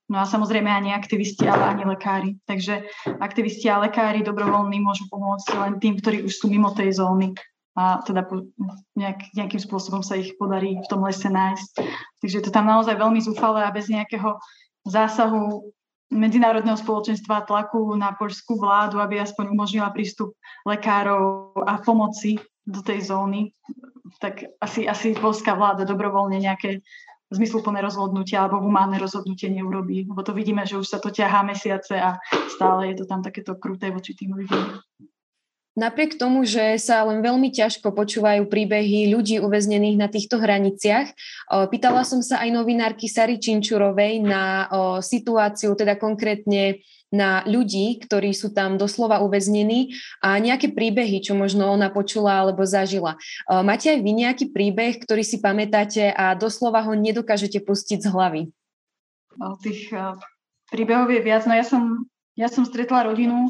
No 0.07 0.23
a 0.23 0.25
samozrejme 0.25 0.71
ani 0.71 0.95
aktivisti, 0.95 1.43
ale 1.43 1.67
ani 1.67 1.83
lekári. 1.83 2.39
Takže 2.47 2.87
aktivisti 3.19 3.67
a 3.67 3.83
lekári 3.83 4.23
dobrovoľní 4.23 4.79
môžu 4.79 5.03
pomôcť 5.11 5.47
len 5.59 5.73
tým, 5.83 5.99
ktorí 5.99 6.23
už 6.23 6.31
sú 6.31 6.47
mimo 6.47 6.71
tej 6.71 6.95
zóny 6.95 7.35
a 7.77 8.01
teda 8.01 8.25
nejak, 8.97 9.35
nejakým 9.37 9.61
spôsobom 9.61 10.01
sa 10.01 10.17
ich 10.17 10.33
podarí 10.39 10.79
v 10.81 10.89
tom 10.89 11.05
lese 11.05 11.29
nájsť. 11.29 11.71
Takže 12.23 12.35
je 12.41 12.43
to 12.47 12.55
tam 12.55 12.65
naozaj 12.65 12.97
veľmi 12.97 13.21
zúfale 13.21 13.61
a 13.61 13.69
bez 13.69 13.91
nejakého 13.91 14.41
zásahu 14.87 15.69
medzinárodného 16.07 16.79
spoločenstva 16.79 17.45
tlaku 17.45 17.93
na 17.99 18.15
poľskú 18.15 18.57
vládu, 18.57 19.03
aby 19.03 19.19
aspoň 19.19 19.51
umožnila 19.51 19.91
prístup 19.91 20.33
lekárov 20.63 21.53
a 21.67 21.83
pomoci 21.83 22.39
do 22.63 22.79
tej 22.79 23.11
zóny, 23.11 23.51
tak 24.23 24.47
asi, 24.63 24.87
asi 24.87 25.13
polská 25.13 25.53
vláda 25.53 25.83
dobrovoľne 25.83 26.39
nejaké 26.39 26.81
zmysluplné 27.27 27.83
rozhodnutie 27.83 28.39
alebo 28.39 28.63
humánne 28.63 28.95
rozhodnutie 28.95 29.51
neurobí, 29.51 30.07
lebo 30.07 30.23
to 30.23 30.31
vidíme, 30.31 30.63
že 30.63 30.79
už 30.79 30.87
sa 30.87 30.99
to 31.03 31.11
ťahá 31.11 31.43
mesiace 31.43 31.99
a 31.99 32.15
stále 32.47 32.95
je 32.95 33.03
to 33.03 33.05
tam 33.05 33.19
takéto 33.19 33.59
kruté 33.59 33.91
voči 33.91 34.15
tým 34.15 34.31
ľuďom. 34.35 34.79
Napriek 35.77 36.17
tomu, 36.17 36.41
že 36.41 36.81
sa 36.81 37.05
len 37.05 37.21
veľmi 37.21 37.53
ťažko 37.53 37.93
počúvajú 37.93 38.49
príbehy 38.49 39.13
ľudí 39.13 39.37
uväznených 39.37 39.97
na 40.01 40.09
týchto 40.09 40.41
hraniciach, 40.41 41.13
pýtala 41.69 42.01
som 42.01 42.25
sa 42.25 42.41
aj 42.41 42.49
novinárky 42.49 43.05
Sary 43.05 43.37
Činčurovej 43.37 44.25
na 44.25 44.65
situáciu, 45.05 45.77
teda 45.77 45.93
konkrétne 46.01 46.81
na 47.07 47.39
ľudí, 47.47 48.03
ktorí 48.03 48.35
sú 48.35 48.51
tam 48.51 48.75
doslova 48.75 49.23
uväznení 49.23 49.95
a 50.19 50.35
nejaké 50.43 50.75
príbehy, 50.75 51.23
čo 51.23 51.39
možno 51.39 51.71
ona 51.71 51.87
počula 51.87 52.43
alebo 52.43 52.67
zažila. 52.67 53.15
Máte 53.47 53.95
aj 53.95 53.99
vy 54.03 54.11
nejaký 54.11 54.45
príbeh, 54.51 54.99
ktorý 54.99 55.23
si 55.23 55.39
pamätáte 55.39 56.11
a 56.11 56.35
doslova 56.35 56.83
ho 56.83 56.91
nedokážete 56.91 57.63
pustiť 57.63 58.03
z 58.03 58.07
hlavy? 58.11 58.41
Tých 59.63 59.93
príbehov 60.67 61.07
je 61.07 61.21
viac. 61.23 61.47
No 61.47 61.55
ja 61.55 61.63
som, 61.63 62.11
ja 62.35 62.51
som 62.51 62.67
stretla 62.67 63.07
rodinu 63.07 63.47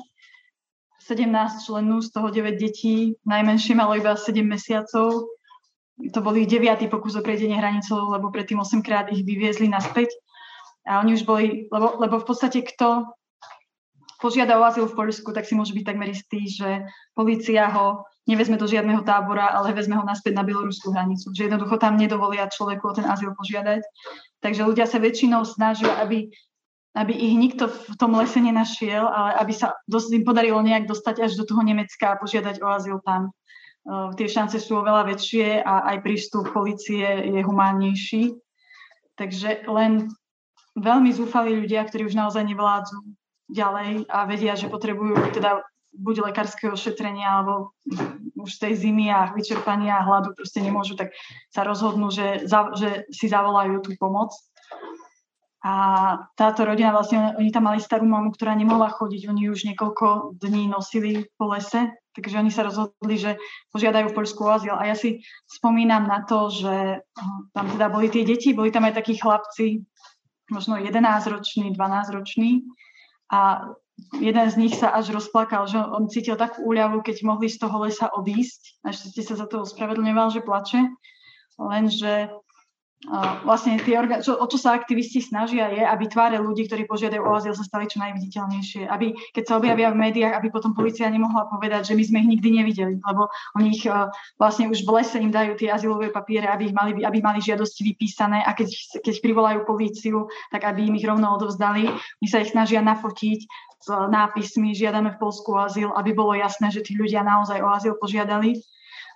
17 1.07 1.65
členov, 1.65 2.03
z 2.03 2.09
toho 2.13 2.27
9 2.29 2.59
detí. 2.59 3.15
Najmenšie 3.25 3.73
malo 3.73 3.95
iba 3.95 4.13
7 4.13 4.37
mesiacov. 4.43 5.33
To 5.97 6.19
bol 6.21 6.35
ich 6.37 6.45
deviatý 6.45 6.85
pokus 6.91 7.17
o 7.17 7.25
prejdenie 7.25 7.57
hranicou, 7.57 8.13
lebo 8.13 8.29
predtým 8.29 8.61
8 8.61 8.85
krát 8.85 9.09
ich 9.09 9.25
vyviezli 9.25 9.65
naspäť. 9.65 10.13
A 10.85 11.01
oni 11.01 11.17
už 11.17 11.25
boli, 11.25 11.65
lebo, 11.73 11.97
lebo 11.97 12.21
v 12.21 12.27
podstate 12.27 12.61
kto 12.61 13.07
požiada 14.17 14.57
o 14.57 14.65
azyl 14.65 14.89
v 14.89 14.97
Poľsku, 14.97 15.29
tak 15.33 15.45
si 15.45 15.53
môže 15.53 15.73
byť 15.73 15.85
takmer 15.85 16.09
istý, 16.09 16.49
že 16.49 16.85
policia 17.13 17.69
ho 17.69 18.05
nevezme 18.27 18.59
do 18.59 18.67
žiadneho 18.67 19.01
tábora, 19.07 19.55
ale 19.55 19.71
vezme 19.71 19.95
ho 19.95 20.03
naspäť 20.03 20.35
na 20.35 20.43
bieloruskú 20.43 20.91
hranicu. 20.91 21.31
Že 21.31 21.47
jednoducho 21.47 21.79
tam 21.79 21.95
nedovolia 21.95 22.51
človeku 22.51 22.83
o 22.83 22.93
ten 22.97 23.07
azyl 23.07 23.31
požiadať. 23.37 23.81
Takže 24.43 24.67
ľudia 24.67 24.85
sa 24.85 24.99
väčšinou 24.99 25.47
snažia, 25.47 25.95
aby, 26.03 26.27
aby 26.97 27.13
ich 27.15 27.35
nikto 27.39 27.71
v 27.71 27.95
tom 27.95 28.17
lese 28.19 28.37
nenašiel, 28.37 29.07
ale 29.07 29.39
aby 29.39 29.53
sa 29.55 29.79
im 29.87 30.27
podarilo 30.27 30.59
nejak 30.59 30.89
dostať 30.89 31.23
až 31.23 31.39
do 31.39 31.47
toho 31.47 31.63
Nemecka 31.63 32.13
a 32.13 32.19
požiadať 32.19 32.59
o 32.59 32.67
azyl 32.67 32.99
tam. 33.07 33.31
Uh, 33.87 34.11
tie 34.19 34.27
šance 34.27 34.59
sú 34.59 34.83
oveľa 34.83 35.07
väčšie 35.15 35.63
a 35.63 35.95
aj 35.95 36.03
prístup 36.03 36.51
policie 36.51 37.31
je 37.31 37.39
humánnejší. 37.39 38.35
Takže 39.15 39.63
len 39.71 40.11
veľmi 40.75 41.09
zúfalí 41.15 41.55
ľudia, 41.55 41.87
ktorí 41.87 42.11
už 42.11 42.19
naozaj 42.19 42.43
nevládzu 42.43 42.99
ďalej 43.47 44.07
a 44.11 44.27
vedia, 44.27 44.53
že 44.59 44.71
potrebujú 44.71 45.31
teda 45.31 45.63
buď 45.97 46.29
lekárske 46.29 46.69
ošetrenia, 46.69 47.41
alebo 47.41 47.73
už 48.37 48.61
tej 48.61 48.77
zimy 48.77 49.09
a 49.09 49.33
vyčerpania 49.33 49.97
a 49.97 50.05
hladu 50.05 50.37
proste 50.37 50.61
nemôžu, 50.61 50.93
tak 50.93 51.15
sa 51.49 51.65
rozhodnú, 51.65 52.13
že, 52.13 52.45
za, 52.45 52.69
že 52.77 53.09
si 53.09 53.25
zavolajú 53.25 53.81
tú 53.81 53.97
pomoc. 53.97 54.29
A 55.65 55.73
táto 56.37 56.63
rodina, 56.63 56.93
vlastne 56.93 57.33
oni 57.35 57.49
tam 57.49 57.67
mali 57.67 57.81
starú 57.81 58.05
mamu, 58.05 58.29
ktorá 58.31 58.53
nemohla 58.53 58.93
chodiť, 58.93 59.27
oni 59.27 59.49
už 59.49 59.67
niekoľko 59.73 60.37
dní 60.37 60.69
nosili 60.69 61.27
po 61.35 61.49
lese, 61.49 61.97
takže 62.13 62.39
oni 62.39 62.51
sa 62.53 62.63
rozhodli, 62.63 63.17
že 63.17 63.41
požiadajú 63.73 64.13
v 64.13 64.17
Polsku 64.21 64.47
azyl. 64.47 64.77
A 64.77 64.85
ja 64.85 64.95
si 64.95 65.25
spomínam 65.49 66.05
na 66.05 66.23
to, 66.23 66.53
že 66.53 67.01
tam 67.51 67.65
teda 67.73 67.89
boli 67.89 68.07
tie 68.07 68.23
deti, 68.23 68.53
boli 68.53 68.69
tam 68.69 68.85
aj 68.85 69.01
takí 69.01 69.17
chlapci, 69.17 69.81
možno 70.47 70.79
11-roční, 70.79 71.75
12-roční, 71.75 72.63
a 73.31 73.71
jeden 74.21 74.47
z 74.51 74.55
nich 74.57 74.75
sa 74.77 74.93
až 74.93 75.09
rozplakal, 75.09 75.65
že 75.65 75.81
on 75.81 76.05
cítil 76.07 76.37
takú 76.37 76.63
úľavu, 76.63 77.01
keď 77.01 77.25
mohli 77.25 77.49
z 77.49 77.57
toho 77.57 77.81
lesa 77.81 78.07
odísť. 78.13 78.85
Ešte 78.85 79.21
sa 79.25 79.35
za 79.35 79.45
to 79.49 79.65
ospravedlňoval, 79.65 80.31
že 80.31 80.45
plače. 80.45 80.85
Lenže 81.57 82.29
vlastne 83.45 83.77
tie 83.77 83.93
orga- 83.93 84.25
čo, 84.25 84.33
o 84.33 84.45
čo 84.49 84.57
sa 84.57 84.73
aktivisti 84.73 85.21
snažia 85.21 85.69
je, 85.69 85.85
aby 85.85 86.09
tváre 86.09 86.41
ľudí, 86.41 86.65
ktorí 86.65 86.89
požiadajú 86.89 87.21
o 87.21 87.29
azyl, 87.37 87.53
sa 87.53 87.61
stali 87.61 87.85
čo 87.85 88.01
najviditeľnejšie. 88.01 88.89
Aby, 88.89 89.13
keď 89.37 89.43
sa 89.45 89.57
objavia 89.61 89.93
v 89.93 90.01
médiách, 90.01 90.33
aby 90.33 90.49
potom 90.49 90.73
policia 90.73 91.05
nemohla 91.05 91.45
povedať, 91.45 91.93
že 91.93 91.93
my 91.93 92.03
sme 92.03 92.17
ich 92.25 92.31
nikdy 92.37 92.49
nevideli, 92.57 92.97
lebo 92.97 93.29
oni 93.53 93.77
ich 93.77 93.85
uh, 93.85 94.09
vlastne 94.41 94.73
už 94.73 94.81
v 94.81 94.89
lese 94.97 95.21
im 95.21 95.29
dajú 95.29 95.53
tie 95.61 95.69
azylové 95.69 96.09
papiere, 96.09 96.49
aby, 96.49 96.73
ich 96.73 96.75
mali, 96.75 96.97
aby 97.05 97.17
mali 97.21 97.37
žiadosti 97.37 97.85
vypísané 97.93 98.41
a 98.41 98.57
keď, 98.57 98.73
keď 99.05 99.15
privolajú 99.21 99.59
políciu, 99.69 100.25
tak 100.49 100.65
aby 100.65 100.89
im 100.89 100.97
ich 100.97 101.05
rovno 101.05 101.37
odovzdali. 101.37 101.85
My 101.93 102.27
sa 102.27 102.41
ich 102.41 102.49
snažia 102.49 102.81
nafotiť 102.81 103.39
s 103.77 103.87
nápismi 103.93 104.73
žiadame 104.73 105.13
v 105.13 105.21
Polsku 105.21 105.53
o 105.53 105.61
azyl, 105.61 105.93
aby 105.93 106.17
bolo 106.17 106.33
jasné, 106.33 106.73
že 106.73 106.81
tí 106.81 106.97
ľudia 106.97 107.21
naozaj 107.21 107.61
o 107.61 107.69
azyl 107.69 107.93
požiadali 108.01 108.57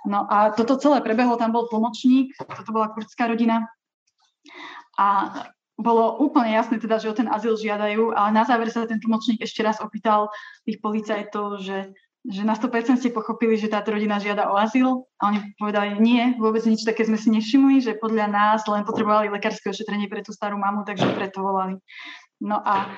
No 0.06 0.26
a 0.26 0.50
toto 0.58 0.82
celé 0.82 1.02
prebehlo, 1.06 1.38
tam 1.38 1.54
bol 1.54 1.70
tlmočník, 1.70 2.34
toto 2.42 2.72
bola 2.74 2.90
kurdská 2.90 3.30
rodina. 3.30 3.70
A 4.98 5.30
bolo 5.82 6.22
úplne 6.22 6.54
jasné 6.54 6.78
teda, 6.78 7.02
že 7.02 7.10
o 7.10 7.18
ten 7.18 7.30
azyl 7.30 7.58
žiadajú, 7.58 8.14
ale 8.14 8.30
na 8.34 8.46
záver 8.46 8.70
sa 8.70 8.86
ten 8.86 9.02
tlmočník 9.02 9.42
ešte 9.42 9.66
raz 9.66 9.82
opýtal 9.82 10.30
tých 10.66 10.78
policajtov, 10.82 11.62
že, 11.62 11.94
že 12.26 12.42
na 12.46 12.54
100% 12.54 13.02
ste 13.02 13.10
pochopili, 13.14 13.58
že 13.58 13.70
táto 13.70 13.94
rodina 13.94 14.22
žiada 14.22 14.50
o 14.50 14.58
azyl. 14.58 15.10
A 15.22 15.34
oni 15.34 15.54
povedali, 15.58 15.98
nie, 15.98 16.38
vôbec 16.38 16.62
nič 16.66 16.86
také 16.86 17.06
sme 17.06 17.18
si 17.18 17.34
nevšimli, 17.34 17.82
že 17.82 17.98
podľa 17.98 18.30
nás 18.30 18.62
len 18.70 18.86
potrebovali 18.86 19.34
lekárske 19.34 19.70
ošetrenie 19.70 20.10
pre 20.10 20.22
tú 20.22 20.34
starú 20.34 20.58
mamu, 20.58 20.86
takže 20.86 21.10
preto 21.18 21.42
volali. 21.42 21.82
No 22.42 22.58
a 22.62 22.90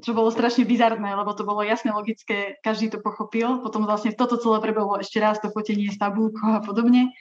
čo 0.00 0.10
bolo 0.16 0.32
strašne 0.32 0.64
bizarné, 0.64 1.12
lebo 1.12 1.36
to 1.36 1.44
bolo 1.44 1.60
jasne 1.60 1.92
logické, 1.92 2.56
každý 2.64 2.88
to 2.88 2.98
pochopil. 3.04 3.60
Potom 3.60 3.84
vlastne 3.84 4.16
toto 4.16 4.40
celé 4.40 4.58
prebehlo 4.64 4.96
ešte 4.96 5.20
raz, 5.20 5.36
to 5.38 5.52
fotenie 5.52 5.92
s 5.92 6.00
tabulkou 6.00 6.58
a 6.58 6.64
podobne. 6.64 7.12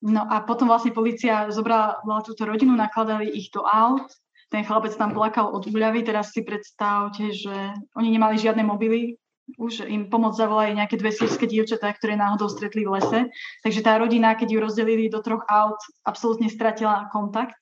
No 0.00 0.24
a 0.24 0.40
potom 0.40 0.70
vlastne 0.70 0.94
policia 0.96 1.52
zobrala 1.52 2.00
túto 2.24 2.48
rodinu, 2.48 2.72
nakladali 2.72 3.28
ich 3.28 3.52
do 3.52 3.66
aut, 3.66 4.08
ten 4.50 4.66
chlapec 4.66 4.96
tam 4.98 5.14
plakal 5.14 5.52
od 5.54 5.68
úľavy, 5.70 6.02
teraz 6.02 6.34
si 6.34 6.42
predstavte, 6.42 7.30
že 7.30 7.54
oni 7.94 8.08
nemali 8.10 8.34
žiadne 8.34 8.66
mobily, 8.66 9.14
už 9.58 9.86
im 9.86 10.10
pomoc 10.10 10.34
zavolali 10.34 10.78
nejaké 10.78 10.98
dve 10.98 11.14
sírske 11.14 11.46
dievčatá, 11.46 11.90
ktoré 11.94 12.18
náhodou 12.18 12.50
stretli 12.50 12.86
v 12.86 12.98
lese. 12.98 13.20
Takže 13.62 13.80
tá 13.82 13.98
rodina, 13.98 14.34
keď 14.34 14.48
ju 14.50 14.58
rozdelili 14.62 15.06
do 15.10 15.22
troch 15.22 15.42
aut, 15.46 15.78
absolútne 16.06 16.50
stratila 16.50 17.10
kontakt. 17.10 17.58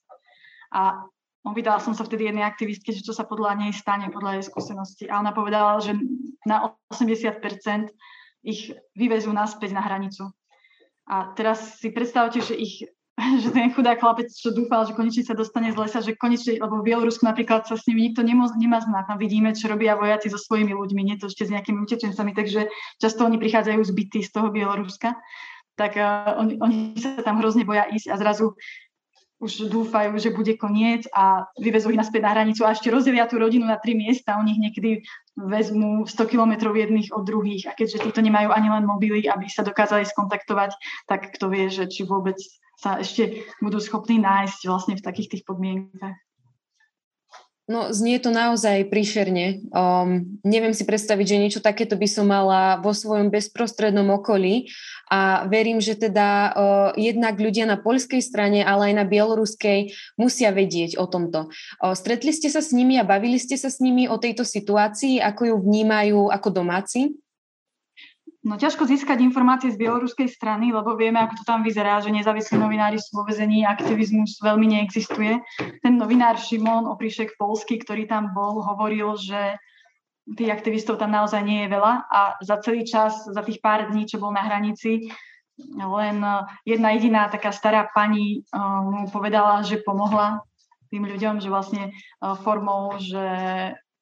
A 0.72 1.08
Opýtala 1.46 1.78
som 1.78 1.94
sa 1.94 2.02
vtedy 2.02 2.28
jednej 2.28 2.42
aktivistke, 2.44 2.90
že 2.90 3.04
čo 3.06 3.14
sa 3.14 3.22
podľa 3.22 3.62
nej 3.62 3.72
stane, 3.72 4.10
podľa 4.10 4.42
jej 4.42 4.44
skúsenosti. 4.50 5.04
A 5.06 5.22
ona 5.22 5.30
povedala, 5.30 5.78
že 5.78 5.94
na 6.42 6.74
80% 6.90 7.94
ich 8.42 8.74
vyvezú 8.98 9.30
naspäť 9.30 9.74
na 9.74 9.82
hranicu. 9.82 10.30
A 11.08 11.32
teraz 11.38 11.80
si 11.80 11.94
predstavte, 11.94 12.42
že 12.42 12.58
ich 12.58 12.84
že 13.42 13.50
ten 13.50 13.74
chudá 13.74 13.98
chlapec, 13.98 14.30
čo 14.30 14.54
dúfal, 14.54 14.86
že 14.86 14.94
konečne 14.94 15.26
sa 15.26 15.34
dostane 15.34 15.74
z 15.74 15.76
lesa, 15.78 15.98
že 15.98 16.14
konečne, 16.14 16.62
lebo 16.62 16.78
v 16.78 16.86
Bielorusku 16.86 17.26
napríklad 17.26 17.66
sa 17.66 17.74
s 17.74 17.82
nimi 17.90 18.06
nikto 18.06 18.22
nemá, 18.22 18.46
nemá 18.54 18.78
znať. 18.78 19.10
Tam 19.10 19.18
vidíme, 19.18 19.50
čo 19.58 19.66
robia 19.66 19.98
vojaci 19.98 20.30
so 20.30 20.38
svojimi 20.38 20.70
ľuďmi, 20.70 21.02
nie 21.02 21.18
to 21.18 21.26
ešte 21.26 21.50
s 21.50 21.50
nejakými 21.50 21.82
utečencami, 21.82 22.30
takže 22.30 22.70
často 23.02 23.26
oni 23.26 23.42
prichádzajú 23.42 23.80
zbytí 23.82 24.22
z 24.22 24.30
toho 24.30 24.54
Bieloruska 24.54 25.18
tak 25.78 25.94
uh, 25.94 26.34
oni, 26.42 26.58
oni 26.58 26.98
sa 26.98 27.22
tam 27.22 27.38
hrozne 27.38 27.62
boja 27.62 27.86
ísť 27.86 28.10
a 28.10 28.18
zrazu 28.18 28.58
už 29.38 29.70
dúfajú, 29.70 30.18
že 30.18 30.34
bude 30.34 30.58
koniec 30.58 31.06
a 31.14 31.46
vyvezú 31.62 31.94
ich 31.94 32.00
naspäť 32.00 32.26
na 32.26 32.34
hranicu 32.34 32.66
a 32.66 32.74
ešte 32.74 32.90
rozdelia 32.90 33.30
tú 33.30 33.38
rodinu 33.38 33.70
na 33.70 33.78
tri 33.78 33.94
miesta. 33.94 34.34
Oni 34.34 34.58
ich 34.58 34.62
niekedy 34.62 34.90
vezmú 35.38 36.02
100 36.02 36.26
kilometrov 36.26 36.74
jedných 36.74 37.14
od 37.14 37.22
druhých 37.22 37.70
a 37.70 37.72
keďže 37.78 38.02
títo 38.02 38.18
nemajú 38.18 38.50
ani 38.50 38.68
len 38.68 38.82
mobily, 38.82 39.30
aby 39.30 39.46
sa 39.46 39.62
dokázali 39.62 40.02
skontaktovať, 40.10 40.74
tak 41.06 41.30
kto 41.38 41.54
vie, 41.54 41.70
že 41.70 41.86
či 41.86 42.02
vôbec 42.02 42.34
sa 42.78 42.98
ešte 42.98 43.46
budú 43.62 43.78
schopní 43.78 44.18
nájsť 44.18 44.60
vlastne 44.66 44.94
v 44.98 45.06
takých 45.06 45.38
tých 45.38 45.42
podmienkach. 45.46 46.18
No, 47.68 47.92
znie 47.92 48.16
to 48.16 48.32
naozaj 48.32 48.88
príšerne. 48.88 49.60
Um, 49.76 50.40
neviem 50.40 50.72
si 50.72 50.88
predstaviť, 50.88 51.26
že 51.28 51.36
niečo 51.36 51.60
takéto 51.60 52.00
by 52.00 52.08
som 52.08 52.24
mala 52.24 52.80
vo 52.80 52.96
svojom 52.96 53.28
bezprostrednom 53.28 54.08
okolí 54.08 54.72
a 55.12 55.44
verím, 55.44 55.76
že 55.76 56.00
teda 56.00 56.28
uh, 56.48 56.48
jednak 56.96 57.36
ľudia 57.36 57.68
na 57.68 57.76
poľskej 57.76 58.24
strane, 58.24 58.64
ale 58.64 58.88
aj 58.88 58.94
na 58.96 59.04
bieloruskej 59.04 59.92
musia 60.16 60.48
vedieť 60.48 60.96
o 60.96 61.04
tomto. 61.04 61.52
Uh, 61.76 61.92
stretli 61.92 62.32
ste 62.32 62.48
sa 62.48 62.64
s 62.64 62.72
nimi 62.72 62.96
a 62.96 63.04
bavili 63.04 63.36
ste 63.36 63.60
sa 63.60 63.68
s 63.68 63.84
nimi 63.84 64.08
o 64.08 64.16
tejto 64.16 64.48
situácii, 64.48 65.20
ako 65.20 65.52
ju 65.52 65.56
vnímajú 65.60 66.32
ako 66.32 66.48
domáci? 66.48 67.20
No 68.46 68.54
ťažko 68.54 68.86
získať 68.86 69.18
informácie 69.18 69.74
z 69.74 69.80
bieloruskej 69.82 70.30
strany, 70.30 70.70
lebo 70.70 70.94
vieme, 70.94 71.18
ako 71.18 71.42
to 71.42 71.44
tam 71.44 71.66
vyzerá, 71.66 71.98
že 71.98 72.14
nezávislí 72.14 72.54
novinári 72.54 72.94
sú 73.02 73.18
vo 73.18 73.26
vezení, 73.26 73.66
aktivizmus 73.66 74.38
veľmi 74.38 74.78
neexistuje. 74.78 75.42
Ten 75.82 75.98
novinár 75.98 76.38
Šimon 76.38 76.86
Oprišek 76.86 77.34
Polsky, 77.34 77.82
ktorý 77.82 78.06
tam 78.06 78.30
bol, 78.30 78.62
hovoril, 78.62 79.18
že 79.18 79.58
tých 80.38 80.54
aktivistov 80.54 81.02
tam 81.02 81.10
naozaj 81.10 81.40
nie 81.40 81.66
je 81.66 81.72
veľa 81.72 81.92
a 82.06 82.20
za 82.44 82.60
celý 82.60 82.84
čas, 82.84 83.26
za 83.26 83.42
tých 83.42 83.58
pár 83.64 83.88
dní, 83.88 84.04
čo 84.04 84.20
bol 84.20 84.30
na 84.30 84.44
hranici, 84.44 85.08
len 85.74 86.22
jedna 86.62 86.88
jediná 86.94 87.26
taká 87.26 87.50
stará 87.50 87.90
pani 87.90 88.44
eh, 88.44 88.80
mu 88.84 89.10
povedala, 89.10 89.66
že 89.66 89.82
pomohla 89.82 90.44
tým 90.88 91.04
ľuďom, 91.04 91.42
že 91.42 91.50
vlastne 91.50 91.90
eh, 91.90 92.34
formou, 92.44 92.94
že 93.00 93.26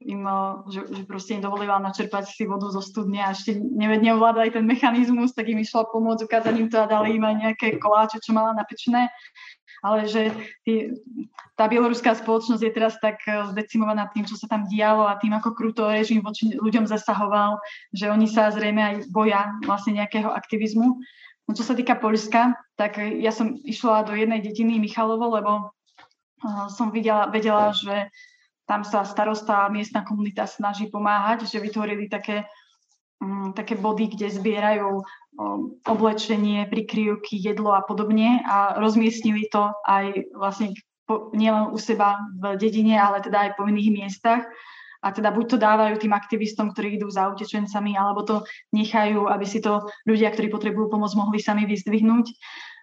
im, 0.00 0.26
eh, 0.26 0.52
že, 0.68 0.80
že 0.92 1.02
proste 1.08 1.38
im 1.38 1.42
dovolila 1.44 1.80
načerpať 1.80 2.28
si 2.28 2.44
vodu 2.44 2.68
zo 2.68 2.84
studne 2.84 3.24
a 3.24 3.32
ešte 3.32 3.56
neovládali 3.80 4.52
ten 4.52 4.66
mechanizmus, 4.68 5.32
tak 5.32 5.48
im 5.48 5.62
išla 5.62 5.88
pomôcť, 5.88 6.28
ukázať 6.28 6.54
im 6.60 6.68
to 6.68 6.76
a 6.76 6.90
dali 6.90 7.16
im 7.16 7.24
aj 7.24 7.36
nejaké 7.48 7.66
koláče, 7.80 8.20
čo 8.20 8.36
mala 8.36 8.52
napečené. 8.52 9.08
Ale 9.84 10.08
že 10.08 10.32
tý, 10.64 10.96
tá 11.54 11.68
bieloruská 11.68 12.16
spoločnosť 12.16 12.62
je 12.64 12.72
teraz 12.72 13.00
tak 13.00 13.24
eh, 13.24 13.48
zdecimovaná 13.56 14.12
tým, 14.12 14.28
čo 14.28 14.36
sa 14.36 14.44
tam 14.50 14.68
dialo 14.68 15.08
a 15.08 15.16
tým, 15.16 15.32
ako 15.32 15.56
kruto 15.56 15.88
režim 15.88 16.20
voči 16.20 16.52
ľuďom 16.52 16.84
zasahoval, 16.84 17.56
že 17.96 18.12
oni 18.12 18.28
sa 18.28 18.52
zrejme 18.52 18.82
aj 18.82 18.94
boja 19.08 19.56
vlastne 19.64 19.96
nejakého 19.96 20.28
aktivizmu. 20.28 21.00
No 21.46 21.54
čo 21.54 21.62
sa 21.62 21.78
týka 21.78 21.94
Polska, 21.94 22.58
tak 22.74 22.98
ja 22.98 23.30
som 23.30 23.54
išla 23.62 24.02
do 24.02 24.18
jednej 24.18 24.42
dediny 24.42 24.82
Michalovo, 24.82 25.30
lebo 25.30 25.70
uh, 26.42 26.66
som 26.66 26.90
videla, 26.90 27.30
vedela, 27.30 27.70
že 27.70 28.10
tam 28.66 28.82
sa 28.82 29.06
starosta 29.06 29.66
a 29.66 29.72
miestna 29.72 30.02
komunita 30.02 30.44
snaží 30.46 30.90
pomáhať, 30.90 31.46
že 31.46 31.62
vytvorili 31.62 32.10
také, 32.10 32.44
um, 33.22 33.54
také 33.54 33.78
body, 33.78 34.10
kde 34.18 34.26
zbierajú 34.34 35.00
um, 35.00 35.78
oblečenie, 35.86 36.66
prikryvky, 36.66 37.38
jedlo 37.38 37.72
a 37.72 37.86
podobne 37.86 38.42
a 38.42 38.74
rozmiestnili 38.82 39.46
to 39.48 39.70
aj 39.86 40.26
vlastne 40.34 40.74
nielen 41.32 41.70
u 41.70 41.78
seba 41.78 42.18
v 42.34 42.58
dedine, 42.58 42.98
ale 42.98 43.22
teda 43.22 43.46
aj 43.46 43.50
po 43.54 43.70
iných 43.70 43.90
miestach. 43.94 44.42
A 45.06 45.14
teda 45.14 45.30
buď 45.30 45.54
to 45.54 45.58
dávajú 45.62 46.02
tým 46.02 46.10
aktivistom, 46.10 46.74
ktorí 46.74 46.98
idú 46.98 47.06
za 47.06 47.30
utečencami, 47.30 47.94
alebo 47.94 48.26
to 48.26 48.42
nechajú, 48.74 49.30
aby 49.30 49.46
si 49.46 49.62
to 49.62 49.86
ľudia, 50.02 50.34
ktorí 50.34 50.50
potrebujú 50.50 50.90
pomoc, 50.90 51.14
mohli 51.14 51.38
sami 51.38 51.62
vyzdvihnúť. 51.62 52.26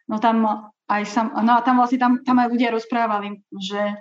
No 0.08 0.24
tam 0.24 0.72
aj 0.88 1.04
sam, 1.04 1.36
no 1.36 1.60
a 1.60 1.62
tam 1.68 1.84
vlastne 1.84 2.00
tam, 2.00 2.24
tam 2.24 2.40
aj 2.40 2.48
ľudia 2.48 2.72
rozprávali, 2.72 3.44
že 3.60 4.00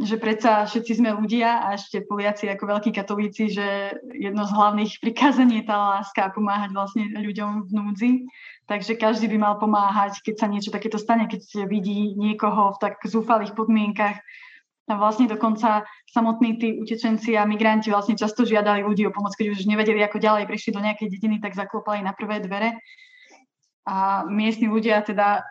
že 0.00 0.16
predsa 0.16 0.64
všetci 0.64 1.04
sme 1.04 1.12
ľudia 1.12 1.68
a 1.68 1.76
ešte 1.76 2.00
Poliaci 2.00 2.48
ako 2.48 2.64
veľkí 2.64 2.96
katolíci, 2.96 3.52
že 3.52 3.92
jedno 4.16 4.48
z 4.48 4.56
hlavných 4.56 4.96
prikázaní 5.04 5.60
je 5.60 5.68
tá 5.68 5.76
láska 5.76 6.24
a 6.24 6.32
pomáhať 6.32 6.72
vlastne 6.72 7.12
ľuďom 7.12 7.68
v 7.68 7.70
núdzi. 7.76 8.12
Takže 8.64 8.96
každý 8.96 9.28
by 9.28 9.36
mal 9.36 9.54
pomáhať, 9.60 10.24
keď 10.24 10.34
sa 10.40 10.46
niečo 10.48 10.72
takéto 10.72 10.96
stane, 10.96 11.28
keď 11.28 11.68
vidí 11.68 12.16
niekoho 12.16 12.72
v 12.72 12.80
tak 12.80 13.04
zúfalých 13.04 13.52
podmienkach. 13.52 14.16
A 14.88 14.96
vlastne 14.96 15.28
dokonca 15.28 15.84
samotní 16.08 16.56
tí 16.56 16.68
utečenci 16.80 17.36
a 17.36 17.44
migranti 17.44 17.92
vlastne 17.92 18.16
často 18.16 18.48
žiadali 18.48 18.80
ľudí 18.80 19.06
o 19.06 19.14
pomoc, 19.14 19.36
keď 19.36 19.54
už 19.54 19.68
nevedeli, 19.68 20.00
ako 20.02 20.18
ďalej 20.18 20.48
prišli 20.48 20.72
do 20.72 20.82
nejakej 20.82 21.08
dediny, 21.12 21.36
tak 21.38 21.54
zaklopali 21.54 22.00
na 22.00 22.16
prvé 22.16 22.40
dvere. 22.40 22.80
A 23.84 24.24
miestni 24.24 24.72
ľudia 24.72 25.04
teda 25.04 25.44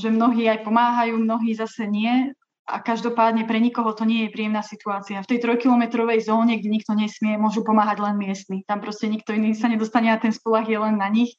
že 0.00 0.08
mnohí 0.08 0.48
aj 0.48 0.64
pomáhajú, 0.64 1.20
mnohí 1.20 1.52
zase 1.52 1.84
nie 1.84 2.32
a 2.68 2.84
každopádne 2.84 3.48
pre 3.48 3.56
nikoho 3.64 3.96
to 3.96 4.04
nie 4.04 4.28
je 4.28 4.34
príjemná 4.36 4.60
situácia. 4.60 5.24
V 5.24 5.30
tej 5.32 5.40
trojkilometrovej 5.40 6.28
zóne, 6.28 6.60
kde 6.60 6.68
nikto 6.68 6.92
nesmie, 6.92 7.40
môžu 7.40 7.64
pomáhať 7.64 8.04
len 8.04 8.20
miestni. 8.20 8.60
Tam 8.68 8.84
proste 8.84 9.08
nikto 9.08 9.32
iný 9.32 9.56
sa 9.56 9.72
nedostane 9.72 10.12
a 10.12 10.20
ten 10.20 10.36
spolach 10.36 10.68
je 10.68 10.76
len 10.76 11.00
na 11.00 11.08
nich. 11.08 11.32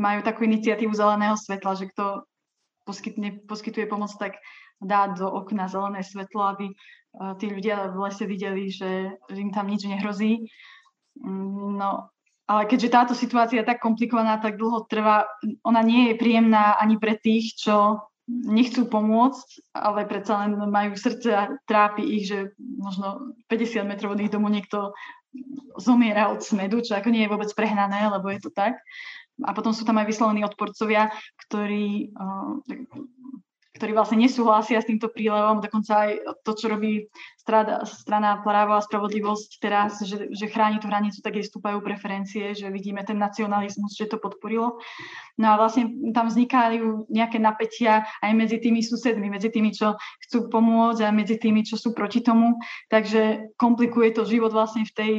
Majú 0.00 0.24
takú 0.24 0.48
iniciatívu 0.48 0.96
zeleného 0.96 1.36
svetla, 1.36 1.76
že 1.76 1.92
kto 1.92 2.24
poskytne, 2.88 3.44
poskytuje 3.44 3.84
pomoc, 3.84 4.08
tak 4.16 4.40
dá 4.80 5.12
do 5.12 5.28
okna 5.28 5.68
zelené 5.68 6.00
svetlo, 6.00 6.56
aby 6.56 6.72
uh, 6.72 7.36
tí 7.36 7.52
ľudia 7.52 7.92
v 7.92 8.08
lese 8.08 8.24
videli, 8.24 8.72
že, 8.72 9.12
že 9.28 9.36
im 9.40 9.52
tam 9.52 9.68
nič 9.68 9.84
nehrozí. 9.84 10.48
Mm, 11.20 11.76
no, 11.76 12.08
ale 12.46 12.62
keďže 12.64 12.94
táto 12.94 13.12
situácia 13.12 13.60
je 13.60 13.68
tak 13.68 13.82
komplikovaná, 13.82 14.40
tak 14.40 14.56
dlho 14.56 14.88
trvá, 14.88 15.28
ona 15.66 15.84
nie 15.84 16.12
je 16.12 16.20
príjemná 16.20 16.80
ani 16.80 16.96
pre 16.96 17.18
tých, 17.18 17.58
čo 17.58 18.06
nechcú 18.26 18.90
pomôcť, 18.90 19.70
ale 19.70 20.06
predsa 20.10 20.42
len 20.44 20.58
majú 20.58 20.98
srdce 20.98 21.30
a 21.30 21.54
trápi 21.64 22.02
ich, 22.02 22.26
že 22.26 22.52
možno 22.58 23.38
50 23.46 23.86
metrov 23.86 24.18
od 24.18 24.22
ich 24.22 24.34
domu 24.34 24.50
niekto 24.50 24.90
zomiera 25.78 26.32
od 26.34 26.42
smedu, 26.42 26.82
čo 26.82 26.98
ako 26.98 27.12
nie 27.14 27.24
je 27.24 27.32
vôbec 27.32 27.50
prehnané, 27.54 28.10
lebo 28.10 28.26
je 28.32 28.40
to 28.42 28.50
tak. 28.50 28.82
A 29.44 29.52
potom 29.52 29.76
sú 29.76 29.84
tam 29.84 30.00
aj 30.00 30.08
vyslovení 30.08 30.42
odporcovia, 30.42 31.12
ktorí 31.46 32.16
uh, 32.16 32.56
ktorí 33.76 33.92
vlastne 33.92 34.24
nesúhlasia 34.24 34.80
s 34.80 34.88
týmto 34.88 35.12
prílevom, 35.12 35.60
dokonca 35.60 36.08
aj 36.08 36.10
to, 36.42 36.52
čo 36.56 36.66
robí 36.72 37.12
strada, 37.36 37.84
strana 37.84 38.40
právo 38.40 38.74
a 38.74 38.82
spravodlivosť 38.82 39.50
teraz, 39.60 40.00
že, 40.02 40.32
že 40.32 40.50
chráni 40.50 40.80
tú 40.80 40.88
hranicu, 40.88 41.20
tak 41.20 41.36
jej 41.36 41.46
stúpajú 41.46 41.84
preferencie, 41.84 42.56
že 42.56 42.72
vidíme 42.72 43.04
ten 43.04 43.20
nacionalizmus, 43.20 43.94
že 43.94 44.08
to 44.08 44.16
podporilo. 44.16 44.80
No 45.36 45.46
a 45.52 45.54
vlastne 45.60 45.92
tam 46.16 46.32
vznikajú 46.32 47.06
nejaké 47.12 47.36
napätia 47.36 48.08
aj 48.24 48.32
medzi 48.32 48.58
tými 48.58 48.80
susedmi, 48.80 49.28
medzi 49.28 49.52
tými, 49.52 49.70
čo 49.70 49.94
chcú 50.26 50.48
pomôcť 50.48 51.04
a 51.04 51.14
medzi 51.14 51.36
tými, 51.36 51.62
čo 51.62 51.76
sú 51.76 51.92
proti 51.92 52.24
tomu. 52.24 52.56
Takže 52.88 53.54
komplikuje 53.60 54.16
to 54.16 54.24
život 54.26 54.50
vlastne 54.50 54.82
v 54.88 54.92
tej, 54.96 55.14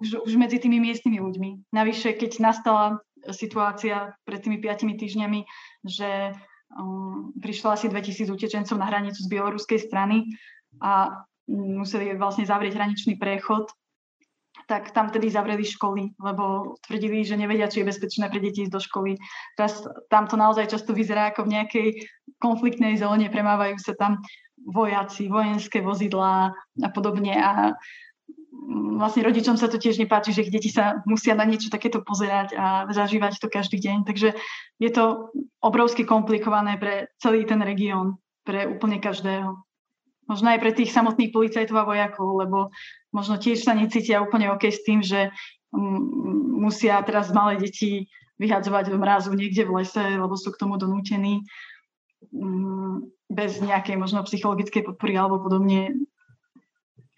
už, 0.00 0.24
už 0.24 0.32
medzi 0.34 0.58
tými 0.58 0.80
miestnymi 0.80 1.20
ľuďmi. 1.20 1.70
Navyše, 1.70 2.16
keď 2.16 2.40
nastala 2.40 2.98
situácia 3.30 4.14
pred 4.24 4.40
tými 4.40 4.62
piatimi 4.62 4.94
týždňami, 4.96 5.40
že 5.84 6.34
Um, 6.68 7.32
prišlo 7.40 7.72
asi 7.72 7.88
2000 7.88 8.28
utečencov 8.28 8.76
na 8.76 8.86
hranicu 8.92 9.24
z 9.24 9.28
bieloruskej 9.32 9.88
strany 9.88 10.28
a 10.84 11.24
museli 11.48 12.12
vlastne 12.12 12.44
zavrieť 12.44 12.76
hraničný 12.76 13.16
prechod, 13.16 13.72
tak 14.68 14.92
tam 14.92 15.08
tedy 15.08 15.32
zavreli 15.32 15.64
školy, 15.64 16.12
lebo 16.20 16.76
tvrdili, 16.84 17.24
že 17.24 17.40
nevedia, 17.40 17.72
či 17.72 17.80
je 17.80 17.88
bezpečné 17.88 18.28
pre 18.28 18.36
deti 18.36 18.68
ísť 18.68 18.74
do 18.76 18.80
školy. 18.84 19.16
Teraz 19.56 19.80
tam 20.12 20.28
to 20.28 20.36
naozaj 20.36 20.68
často 20.68 20.92
vyzerá 20.92 21.32
ako 21.32 21.48
v 21.48 21.52
nejakej 21.56 21.88
konfliktnej 22.36 23.00
zóne, 23.00 23.32
premávajú 23.32 23.80
sa 23.80 23.96
tam 23.96 24.20
vojaci, 24.68 25.32
vojenské 25.32 25.80
vozidlá 25.80 26.52
a 26.84 26.88
podobne 26.92 27.32
a 27.32 27.72
vlastne 28.98 29.22
rodičom 29.22 29.54
sa 29.54 29.70
to 29.70 29.78
tiež 29.78 30.02
nepáči, 30.02 30.34
že 30.34 30.44
ich 30.46 30.52
deti 30.52 30.68
sa 30.68 31.00
musia 31.06 31.38
na 31.38 31.46
niečo 31.46 31.70
takéto 31.70 32.02
pozerať 32.02 32.58
a 32.58 32.90
zažívať 32.90 33.38
to 33.38 33.46
každý 33.46 33.78
deň. 33.78 34.04
Takže 34.04 34.34
je 34.82 34.90
to 34.90 35.30
obrovsky 35.62 36.02
komplikované 36.02 36.76
pre 36.76 37.08
celý 37.22 37.46
ten 37.46 37.62
región, 37.62 38.18
pre 38.42 38.66
úplne 38.66 38.98
každého. 38.98 39.54
Možno 40.28 40.52
aj 40.52 40.60
pre 40.60 40.72
tých 40.76 40.92
samotných 40.92 41.32
policajtov 41.32 41.76
a 41.78 41.88
vojakov, 41.88 42.28
lebo 42.36 42.58
možno 43.14 43.40
tiež 43.40 43.64
sa 43.64 43.72
necítia 43.72 44.20
úplne 44.20 44.52
OK 44.52 44.68
s 44.68 44.84
tým, 44.84 45.00
že 45.00 45.32
mm, 45.72 46.58
musia 46.60 47.00
teraz 47.06 47.32
malé 47.32 47.56
deti 47.56 48.10
vyhadzovať 48.36 48.92
do 48.92 48.98
mrazu 49.00 49.32
niekde 49.32 49.64
v 49.64 49.82
lese, 49.82 50.04
lebo 50.04 50.36
sú 50.36 50.52
k 50.52 50.60
tomu 50.60 50.76
donútení 50.76 51.42
mm, 52.28 53.08
bez 53.32 53.62
nejakej 53.64 53.96
možno 53.96 54.20
psychologickej 54.28 54.84
podpory 54.84 55.16
alebo 55.16 55.40
podobne 55.40 55.96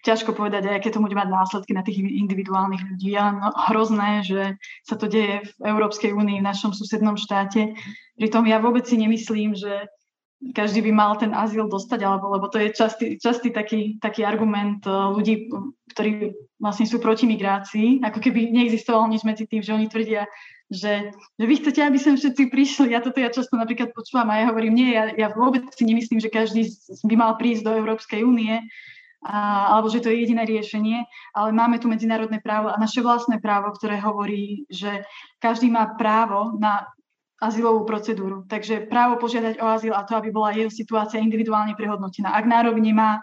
ťažko 0.01 0.33
povedať, 0.33 0.67
aké 0.67 0.89
to 0.89 1.01
bude 1.01 1.13
mať 1.13 1.29
následky 1.29 1.71
na 1.77 1.85
tých 1.85 2.01
individuálnych 2.01 2.81
ľudí. 2.81 3.13
Je 3.13 3.21
no, 3.21 3.49
hrozné, 3.69 4.25
že 4.25 4.57
sa 4.85 4.97
to 4.97 5.05
deje 5.05 5.45
v 5.45 5.51
Európskej 5.61 6.11
únii, 6.13 6.41
v 6.41 6.47
našom 6.47 6.73
susednom 6.73 7.17
štáte. 7.17 7.77
Pritom 8.17 8.45
ja 8.49 8.57
vôbec 8.57 8.85
si 8.89 8.97
nemyslím, 8.97 9.53
že 9.53 9.89
každý 10.41 10.81
by 10.81 10.91
mal 10.91 11.13
ten 11.21 11.37
azyl 11.37 11.69
dostať, 11.69 12.01
alebo 12.01 12.33
lebo 12.33 12.49
to 12.49 12.57
je 12.57 12.73
častý, 12.73 13.21
častý 13.21 13.53
taký, 13.53 14.01
taký 14.01 14.25
argument 14.25 14.81
eh, 14.89 14.91
ľudí, 14.91 15.53
ktorí 15.93 16.33
vlastne 16.57 16.89
sú 16.89 16.97
proti 16.97 17.29
migrácii, 17.29 18.01
ako 18.01 18.17
keby 18.17 18.49
neexistovalo 18.49 19.05
nič 19.13 19.21
medzi 19.21 19.45
tým, 19.45 19.61
že 19.61 19.73
oni 19.77 19.85
tvrdia, 19.85 20.25
že, 20.71 21.13
že 21.37 21.45
vy 21.45 21.53
chcete, 21.61 21.81
aby 21.83 21.97
sem 22.01 22.15
všetci 22.17 22.49
prišli. 22.49 22.95
Ja 22.95 23.05
toto 23.05 23.21
ja 23.21 23.29
často 23.29 23.53
napríklad 23.53 23.93
počúvam 23.93 24.33
a 24.33 24.41
ja 24.41 24.45
hovorím, 24.49 24.73
nie, 24.73 24.89
ja, 24.97 25.13
ja 25.13 25.27
vôbec 25.29 25.67
si 25.73 25.83
nemyslím, 25.85 26.17
že 26.17 26.33
každý 26.33 26.69
by 27.05 27.15
mal 27.17 27.37
prísť 27.37 27.69
do 27.69 27.71
Európskej 27.77 28.25
únie, 28.25 28.65
a, 29.21 29.69
alebo 29.77 29.89
že 29.89 30.01
to 30.01 30.09
je 30.09 30.25
jediné 30.25 30.43
riešenie, 30.49 31.05
ale 31.37 31.49
máme 31.53 31.77
tu 31.77 31.85
medzinárodné 31.85 32.41
právo 32.41 32.73
a 32.73 32.81
naše 32.81 33.05
vlastné 33.05 33.37
právo, 33.37 33.69
ktoré 33.77 34.01
hovorí, 34.01 34.65
že 34.65 35.05
každý 35.37 35.69
má 35.69 35.93
právo 35.93 36.57
na 36.57 36.89
azylovú 37.41 37.85
procedúru. 37.89 38.45
Takže 38.45 38.85
právo 38.85 39.17
požiadať 39.17 39.57
o 39.61 39.65
azyl 39.65 39.93
a 39.97 40.05
to, 40.05 40.13
aby 40.13 40.29
bola 40.29 40.53
jeho 40.53 40.69
situácia 40.69 41.17
individuálne 41.17 41.73
prehodnotená. 41.73 42.33
Ak 42.37 42.45
nárok 42.45 42.77
nemá, 42.77 43.21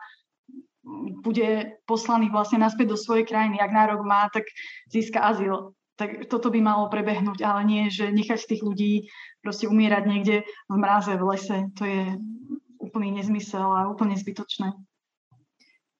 bude 1.23 1.79
poslaný 1.87 2.31
vlastne 2.31 2.59
naspäť 2.63 2.95
do 2.95 2.99
svojej 2.99 3.27
krajiny. 3.27 3.63
Ak 3.63 3.71
nárok 3.71 4.03
má, 4.03 4.27
tak 4.31 4.47
získa 4.91 5.23
azyl. 5.23 5.75
Tak 5.99 6.31
toto 6.31 6.51
by 6.51 6.63
malo 6.63 6.87
prebehnúť, 6.91 7.43
ale 7.43 7.63
nie, 7.67 7.83
že 7.91 8.15
nechať 8.15 8.47
tých 8.47 8.63
ľudí 8.63 9.11
proste 9.43 9.67
umierať 9.67 10.03
niekde 10.07 10.37
v 10.71 10.77
mráze, 10.79 11.11
v 11.11 11.27
lese. 11.27 11.59
To 11.79 11.83
je 11.83 12.03
úplný 12.79 13.19
nezmysel 13.19 13.67
a 13.67 13.91
úplne 13.91 14.15
zbytočné. 14.15 14.71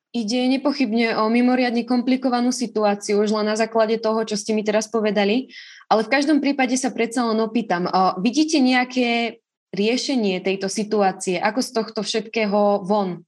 Ide 0.09 0.49
nepochybne 0.57 1.21
o 1.21 1.29
mimoriadne 1.29 1.85
komplikovanú 1.85 2.49
situáciu, 2.49 3.21
už 3.21 3.29
len 3.29 3.45
na 3.45 3.61
základe 3.61 4.01
toho, 4.01 4.25
čo 4.25 4.41
ste 4.41 4.57
mi 4.57 4.65
teraz 4.65 4.89
povedali, 4.89 5.53
ale 5.93 6.01
v 6.01 6.13
každom 6.13 6.41
prípade 6.41 6.81
sa 6.81 6.89
predsa 6.89 7.29
len 7.29 7.37
opýtam. 7.45 7.85
Vidíte 8.25 8.57
nejaké 8.57 9.41
riešenie 9.69 10.41
tejto 10.41 10.73
situácie? 10.73 11.37
Ako 11.37 11.61
z 11.61 11.71
tohto 11.77 12.01
všetkého 12.01 12.89
von? 12.89 13.21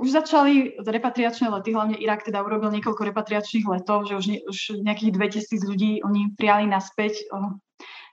Už 0.00 0.16
začali 0.16 0.80
repatriačné 0.80 1.52
lety, 1.52 1.76
hlavne 1.76 2.00
Irak 2.00 2.24
teda 2.24 2.40
urobil 2.40 2.72
niekoľko 2.74 3.12
repatriačných 3.12 3.68
letov, 3.68 4.08
že 4.08 4.16
už, 4.16 4.26
ne, 4.32 4.38
už 4.48 4.80
nejakých 4.80 5.12
2000 5.14 5.60
ľudí 5.62 5.90
oni 6.02 6.34
prijali 6.40 6.66
naspäť. 6.66 7.20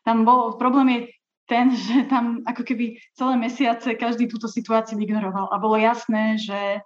Tam 0.03 0.27
bol, 0.27 0.59
problém 0.59 0.87
je 0.91 0.99
ten, 1.47 1.71
že 1.71 2.11
tam 2.11 2.43
ako 2.43 2.61
keby 2.67 2.99
celé 3.15 3.33
mesiace 3.39 3.95
každý 3.95 4.27
túto 4.27 4.51
situáciu 4.51 4.99
ignoroval 4.99 5.47
a 5.47 5.55
bolo 5.57 5.79
jasné, 5.79 6.35
že 6.37 6.83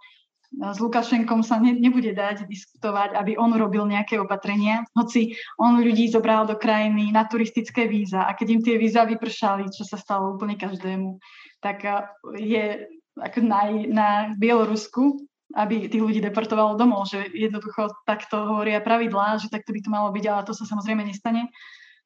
s 0.52 0.78
Lukašenkom 0.84 1.48
sa 1.48 1.64
ne, 1.64 1.72
nebude 1.72 2.12
dať 2.12 2.44
diskutovať, 2.44 3.16
aby 3.16 3.40
on 3.40 3.56
robil 3.56 3.88
nejaké 3.88 4.20
opatrenia, 4.20 4.84
hoci 4.92 5.40
on 5.56 5.80
ľudí 5.80 6.12
zobral 6.12 6.44
do 6.44 6.60
krajiny 6.60 7.16
na 7.16 7.24
turistické 7.24 7.88
víza 7.88 8.28
a 8.28 8.36
keď 8.36 8.48
im 8.60 8.62
tie 8.62 8.76
víza 8.76 9.08
vypršali, 9.08 9.72
čo 9.72 9.88
sa 9.88 9.96
stalo 9.96 10.36
úplne 10.36 10.60
každému, 10.60 11.24
tak 11.64 11.88
je 12.36 12.84
ako 13.16 13.40
na, 13.44 13.62
na 13.88 14.08
Bielorusku, 14.36 15.24
aby 15.56 15.88
tých 15.88 16.04
ľudí 16.04 16.20
deportovalo 16.24 16.80
domov, 16.80 17.12
že 17.12 17.28
jednoducho 17.32 17.92
takto 18.08 18.56
hovoria 18.56 18.84
pravidlá, 18.84 19.40
že 19.40 19.52
takto 19.52 19.72
by 19.76 19.80
to 19.84 19.90
malo 19.92 20.12
byť, 20.12 20.26
ale 20.28 20.48
to 20.48 20.56
sa 20.56 20.64
samozrejme 20.64 21.04
nestane. 21.04 21.52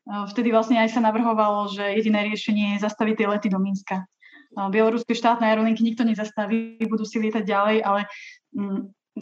Vtedy 0.06 0.54
vlastne 0.54 0.78
aj 0.82 0.94
sa 0.94 1.02
navrhovalo, 1.02 1.70
že 1.74 1.98
jediné 1.98 2.30
riešenie 2.30 2.78
je 2.78 2.86
zastaviť 2.86 3.16
tie 3.22 3.28
lety 3.30 3.48
do 3.50 3.58
Minska 3.58 4.06
bieloruské 4.56 5.14
štátne 5.14 5.46
aerolinky 5.52 5.84
nikto 5.84 6.08
nezastaví, 6.08 6.80
budú 6.88 7.04
si 7.04 7.20
lietať 7.20 7.44
ďalej, 7.44 7.78
ale 7.84 8.02
mm, 8.56 8.80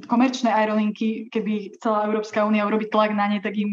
komerčné 0.10 0.50
aerolinky, 0.50 1.30
keby 1.30 1.78
chcela 1.78 2.10
Európska 2.10 2.42
únia 2.42 2.66
urobiť 2.66 2.90
tlak 2.90 3.14
na 3.14 3.30
ne, 3.30 3.38
tak 3.38 3.54
im 3.54 3.70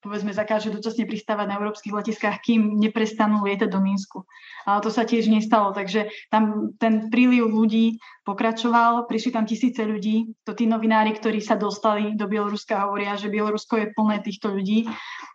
povedzme 0.00 0.32
zakáže 0.32 0.72
dočasne 0.72 1.04
pristávať 1.04 1.46
na 1.52 1.56
európskych 1.60 1.92
letiskách, 1.92 2.40
kým 2.40 2.80
neprestanú 2.80 3.44
lietať 3.44 3.68
do 3.68 3.80
Minsku. 3.82 4.24
Ale 4.64 4.80
to 4.80 4.88
sa 4.88 5.04
tiež 5.04 5.28
nestalo, 5.28 5.76
takže 5.76 6.08
tam 6.32 6.72
ten 6.80 7.12
príliv 7.12 7.50
ľudí 7.50 8.00
pokračoval, 8.24 9.04
prišli 9.04 9.30
tam 9.36 9.44
tisíce 9.44 9.84
ľudí, 9.84 10.32
to 10.48 10.56
tí 10.56 10.64
novinári, 10.64 11.12
ktorí 11.12 11.44
sa 11.44 11.60
dostali 11.60 12.16
do 12.16 12.24
Bieloruska, 12.24 12.88
hovoria, 12.88 13.20
že 13.20 13.28
Bielorusko 13.28 13.76
je 13.76 13.92
plné 13.92 14.24
týchto 14.24 14.54
ľudí, 14.54 14.88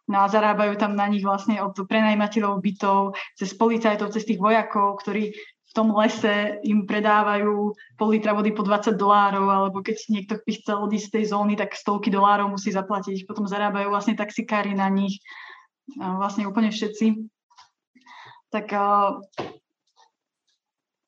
no 0.09 0.25
a 0.25 0.31
zarábajú 0.31 0.79
tam 0.81 0.97
na 0.97 1.05
nich 1.11 1.21
vlastne 1.21 1.61
od 1.61 1.77
prenajímateľov 1.77 2.57
bytov, 2.57 3.19
cez 3.37 3.53
policajtov, 3.53 4.15
cez 4.15 4.25
tých 4.25 4.41
vojakov, 4.41 4.97
ktorí 5.05 5.37
tom 5.73 5.89
lese 5.97 6.61
im 6.61 6.85
predávajú 6.85 7.73
pol 7.97 8.09
litra 8.13 8.37
vody 8.37 8.53
po 8.53 8.61
20 8.61 8.93
dolárov, 8.93 9.49
alebo 9.49 9.81
keď 9.81 9.97
niekto 10.07 10.37
by 10.45 10.51
chcel 10.61 10.85
odísť 10.85 11.07
z 11.09 11.13
tej 11.17 11.25
zóny, 11.33 11.57
tak 11.57 11.73
stovky 11.73 12.13
dolárov 12.13 12.53
musí 12.53 12.69
zaplatiť. 12.69 13.25
Potom 13.25 13.49
zarábajú 13.49 13.89
vlastne 13.89 14.13
taxikári 14.13 14.77
na 14.77 14.85
nich, 14.93 15.17
vlastne 15.97 16.45
úplne 16.45 16.69
všetci. 16.69 17.25
Tak 18.53 18.69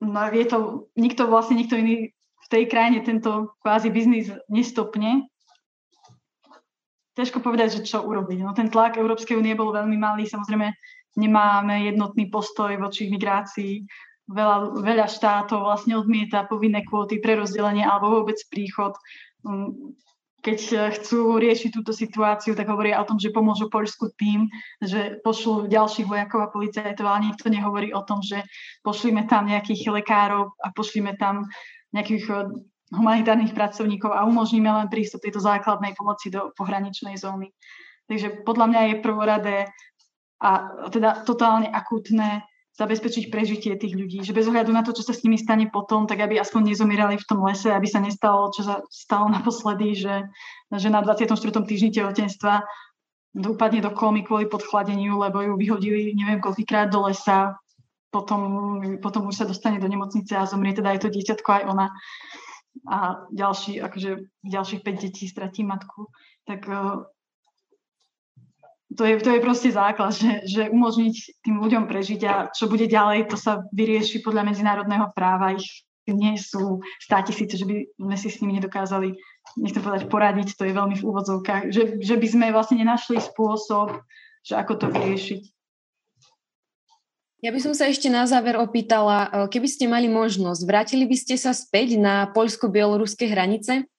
no, 0.02 0.20
je 0.34 0.46
to, 0.50 0.90
nikto 0.98 1.30
vlastne 1.30 1.62
nikto 1.62 1.78
iný 1.78 2.10
v 2.46 2.48
tej 2.50 2.66
krajine 2.66 3.06
tento 3.06 3.54
kvázi 3.62 3.94
biznis 3.94 4.34
nestopne. 4.50 5.30
Ťažko 7.14 7.38
povedať, 7.38 7.80
že 7.80 7.86
čo 7.86 8.02
urobiť. 8.02 8.42
No, 8.42 8.52
ten 8.52 8.68
tlak 8.68 8.98
Európskej 8.98 9.38
únie 9.38 9.54
bol 9.54 9.70
veľmi 9.70 9.94
malý, 9.94 10.26
samozrejme 10.26 10.74
nemáme 11.16 11.88
jednotný 11.88 12.28
postoj 12.28 12.76
voči 12.76 13.08
migrácii 13.08 13.86
veľa, 14.26 14.82
veľa 14.82 15.06
štátov 15.06 15.62
vlastne 15.62 15.94
odmieta 15.94 16.46
povinné 16.50 16.82
kvóty 16.82 17.22
pre 17.22 17.38
rozdelenie 17.38 17.86
alebo 17.86 18.22
vôbec 18.22 18.38
príchod. 18.50 18.94
Mm, 19.46 19.94
keď 20.46 20.58
chcú 20.94 21.42
riešiť 21.42 21.74
túto 21.74 21.90
situáciu, 21.90 22.54
tak 22.54 22.70
hovoria 22.70 23.02
o 23.02 23.08
tom, 23.08 23.18
že 23.18 23.34
pomôžu 23.34 23.66
Poľsku 23.66 24.14
tým, 24.14 24.46
že 24.78 25.18
pošlú 25.26 25.66
ďalších 25.66 26.06
vojakov 26.06 26.46
a 26.46 26.52
policajtov, 26.54 27.02
ale 27.02 27.34
nikto 27.34 27.50
nehovorí 27.50 27.90
o 27.90 28.06
tom, 28.06 28.22
že 28.22 28.46
pošlíme 28.86 29.26
tam 29.26 29.50
nejakých 29.50 29.90
lekárov 29.90 30.54
a 30.62 30.70
pošlíme 30.70 31.18
tam 31.18 31.50
nejakých 31.90 32.24
eh, 32.30 32.46
humanitárnych 32.94 33.50
pracovníkov 33.58 34.14
a 34.14 34.22
umožníme 34.22 34.70
len 34.70 34.86
prístup 34.86 35.26
tejto 35.26 35.42
základnej 35.42 35.98
pomoci 35.98 36.30
do 36.30 36.54
pohraničnej 36.54 37.18
zóny. 37.18 37.50
Takže 38.06 38.46
podľa 38.46 38.66
mňa 38.70 38.80
je 38.86 39.02
prvoradé 39.02 39.56
a 40.38 40.50
teda 40.94 41.26
totálne 41.26 41.66
akútne 41.66 42.46
zabezpečiť 42.76 43.32
prežitie 43.32 43.72
tých 43.80 43.96
ľudí, 43.96 44.20
že 44.20 44.36
bez 44.36 44.44
ohľadu 44.44 44.68
na 44.68 44.84
to, 44.84 44.92
čo 44.92 45.00
sa 45.00 45.16
s 45.16 45.24
nimi 45.24 45.40
stane 45.40 45.72
potom, 45.72 46.04
tak 46.04 46.20
aby 46.20 46.36
aspoň 46.36 46.76
nezomierali 46.76 47.16
v 47.16 47.24
tom 47.24 47.40
lese, 47.40 47.72
aby 47.72 47.88
sa 47.88 48.04
nestalo, 48.04 48.52
čo 48.52 48.62
sa 48.68 48.84
stalo 48.92 49.32
naposledy, 49.36 49.96
že, 49.96 50.28
že 50.68 50.88
na 50.92 51.00
24. 51.00 51.32
týždni 51.64 51.90
tehotenstva 51.96 52.64
upadne 53.36 53.84
do 53.84 53.92
komy 53.92 54.24
kvôli 54.24 54.48
podchladeniu, 54.48 55.20
lebo 55.20 55.44
ju 55.44 55.52
vyhodili 55.60 56.16
neviem 56.16 56.40
koľkýkrát 56.40 56.88
do 56.88 57.04
lesa, 57.04 57.56
potom, 58.08 58.40
potom 59.04 59.28
už 59.28 59.44
sa 59.44 59.44
dostane 59.44 59.76
do 59.76 59.84
nemocnice 59.84 60.32
a 60.32 60.48
zomrie 60.48 60.72
teda 60.72 60.96
aj 60.96 61.04
to 61.04 61.08
dieťatko, 61.12 61.48
aj 61.52 61.64
ona. 61.68 61.86
A 62.88 63.24
ďalší, 63.28 63.80
akože 63.80 64.40
ďalších 64.40 64.80
5 64.84 65.04
detí 65.04 65.28
stratí 65.28 65.64
matku. 65.64 66.08
Tak 66.48 66.60
eh, 66.64 66.80
to 68.94 69.02
je, 69.02 69.18
to 69.18 69.30
je 69.34 69.40
proste 69.42 69.70
základ, 69.74 70.14
že, 70.14 70.46
že 70.46 70.62
umožniť 70.70 71.42
tým 71.42 71.58
ľuďom 71.58 71.90
prežiť 71.90 72.20
a 72.26 72.34
čo 72.54 72.70
bude 72.70 72.86
ďalej, 72.86 73.26
to 73.26 73.36
sa 73.40 73.66
vyrieši 73.74 74.22
podľa 74.22 74.46
medzinárodného 74.46 75.10
práva. 75.10 75.58
Ich 75.58 75.86
nie 76.06 76.38
sú 76.38 76.86
stá 77.02 77.18
tisíce, 77.26 77.58
že 77.58 77.66
by 77.66 77.82
sme 77.98 78.14
si 78.14 78.28
s 78.30 78.38
nimi 78.38 78.62
nedokázali, 78.62 79.18
nechcem 79.58 79.82
povedať 79.82 80.06
poradiť, 80.06 80.54
to 80.54 80.62
je 80.62 80.78
veľmi 80.78 80.94
v 80.94 81.02
úvodzovkách, 81.02 81.74
že, 81.74 81.98
že 81.98 82.14
by 82.14 82.26
sme 82.30 82.54
vlastne 82.54 82.78
nenašli 82.78 83.18
spôsob, 83.18 84.06
že 84.46 84.54
ako 84.54 84.72
to 84.78 84.86
vyriešiť. 84.94 85.42
Ja 87.42 87.50
by 87.50 87.58
som 87.58 87.74
sa 87.74 87.90
ešte 87.90 88.06
na 88.06 88.22
záver 88.22 88.54
opýtala, 88.54 89.50
keby 89.50 89.66
ste 89.66 89.90
mali 89.90 90.06
možnosť, 90.06 90.62
vrátili 90.62 91.04
by 91.10 91.16
ste 91.18 91.34
sa 91.34 91.50
späť 91.50 91.98
na 91.98 92.30
poľsko-bieloruské 92.30 93.26
hranice? 93.26 93.90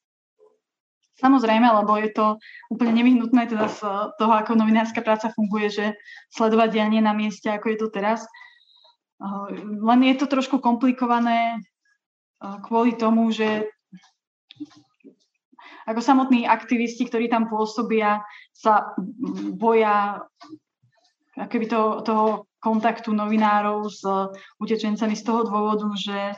Samozrejme, 1.18 1.66
lebo 1.66 1.98
je 1.98 2.10
to 2.14 2.26
úplne 2.70 2.94
nevyhnutné 2.94 3.50
teda 3.50 3.66
z 3.74 3.80
toho, 4.22 4.34
ako 4.38 4.54
novinárska 4.54 5.02
práca 5.02 5.34
funguje, 5.34 5.68
že 5.74 5.86
sledovať 6.30 6.78
dianie 6.78 7.02
na 7.02 7.18
mieste, 7.18 7.50
ako 7.50 7.74
je 7.74 7.78
to 7.82 7.88
teraz. 7.90 8.22
Len 9.82 10.00
je 10.06 10.16
to 10.22 10.30
trošku 10.30 10.62
komplikované 10.62 11.58
kvôli 12.38 12.94
tomu, 12.94 13.34
že 13.34 13.66
ako 15.90 16.04
samotní 16.04 16.46
aktivisti, 16.46 17.10
ktorí 17.10 17.32
tam 17.32 17.50
pôsobia, 17.50 18.22
sa 18.54 18.94
boja 19.58 20.22
akoby 21.34 21.66
to, 21.66 22.06
toho 22.06 22.46
kontaktu 22.60 23.14
novinárov 23.14 23.88
s 23.88 24.04
utečencami 24.60 25.16
z 25.16 25.24
toho 25.24 25.46
dôvodu, 25.48 25.88
že 25.96 26.36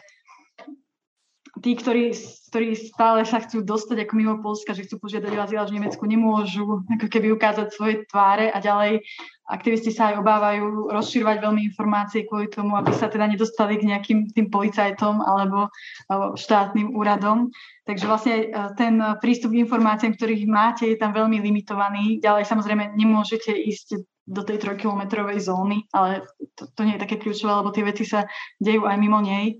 tí, 1.60 1.76
ktorí, 1.76 2.16
ktorí 2.50 2.76
stále 2.76 3.24
sa 3.28 3.44
chcú 3.44 3.62
dostať 3.62 4.08
ako 4.08 4.14
mimo 4.16 4.36
Polska, 4.40 4.74
že 4.74 4.88
chcú 4.88 5.04
požiadať 5.04 5.32
o 5.36 5.44
azyl 5.44 5.64
v 5.68 5.76
Nemecku, 5.80 6.04
nemôžu 6.08 6.84
ako 6.88 7.08
keby 7.08 7.36
ukázať 7.36 7.68
svoje 7.72 7.96
tváre 8.10 8.50
a 8.50 8.58
ďalej 8.64 9.04
aktivisti 9.50 9.90
sa 9.90 10.14
aj 10.14 10.22
obávajú 10.22 10.94
rozširovať 10.94 11.38
veľmi 11.42 11.62
informácie 11.74 12.30
kvôli 12.30 12.48
tomu, 12.54 12.78
aby 12.78 12.94
sa 12.94 13.10
teda 13.10 13.26
nedostali 13.26 13.82
k 13.82 13.90
nejakým 13.90 14.30
tým 14.30 14.48
policajtom 14.54 15.26
alebo, 15.26 15.74
štátnym 16.38 16.94
úradom. 16.94 17.50
Takže 17.90 18.06
vlastne 18.06 18.36
e, 18.38 18.46
ten 18.78 19.02
prístup 19.18 19.50
k 19.54 19.66
informáciám, 19.66 20.14
ktorých 20.14 20.46
máte, 20.46 20.86
je 20.86 20.98
tam 21.02 21.10
veľmi 21.10 21.42
limitovaný. 21.42 22.22
Ďalej 22.22 22.46
samozrejme 22.46 22.94
nemôžete 22.94 23.50
ísť 23.50 24.06
do 24.30 24.46
tej 24.46 24.62
trojkilometrovej 24.62 25.42
zóny, 25.42 25.90
ale 25.90 26.30
to, 26.54 26.70
to 26.70 26.82
nie 26.86 26.94
je 26.98 27.04
také 27.06 27.18
kľúčové, 27.18 27.50
lebo 27.50 27.74
tie 27.74 27.82
veci 27.82 28.06
sa 28.06 28.30
dejú 28.62 28.86
aj 28.86 28.98
mimo 29.02 29.18
nej. 29.26 29.58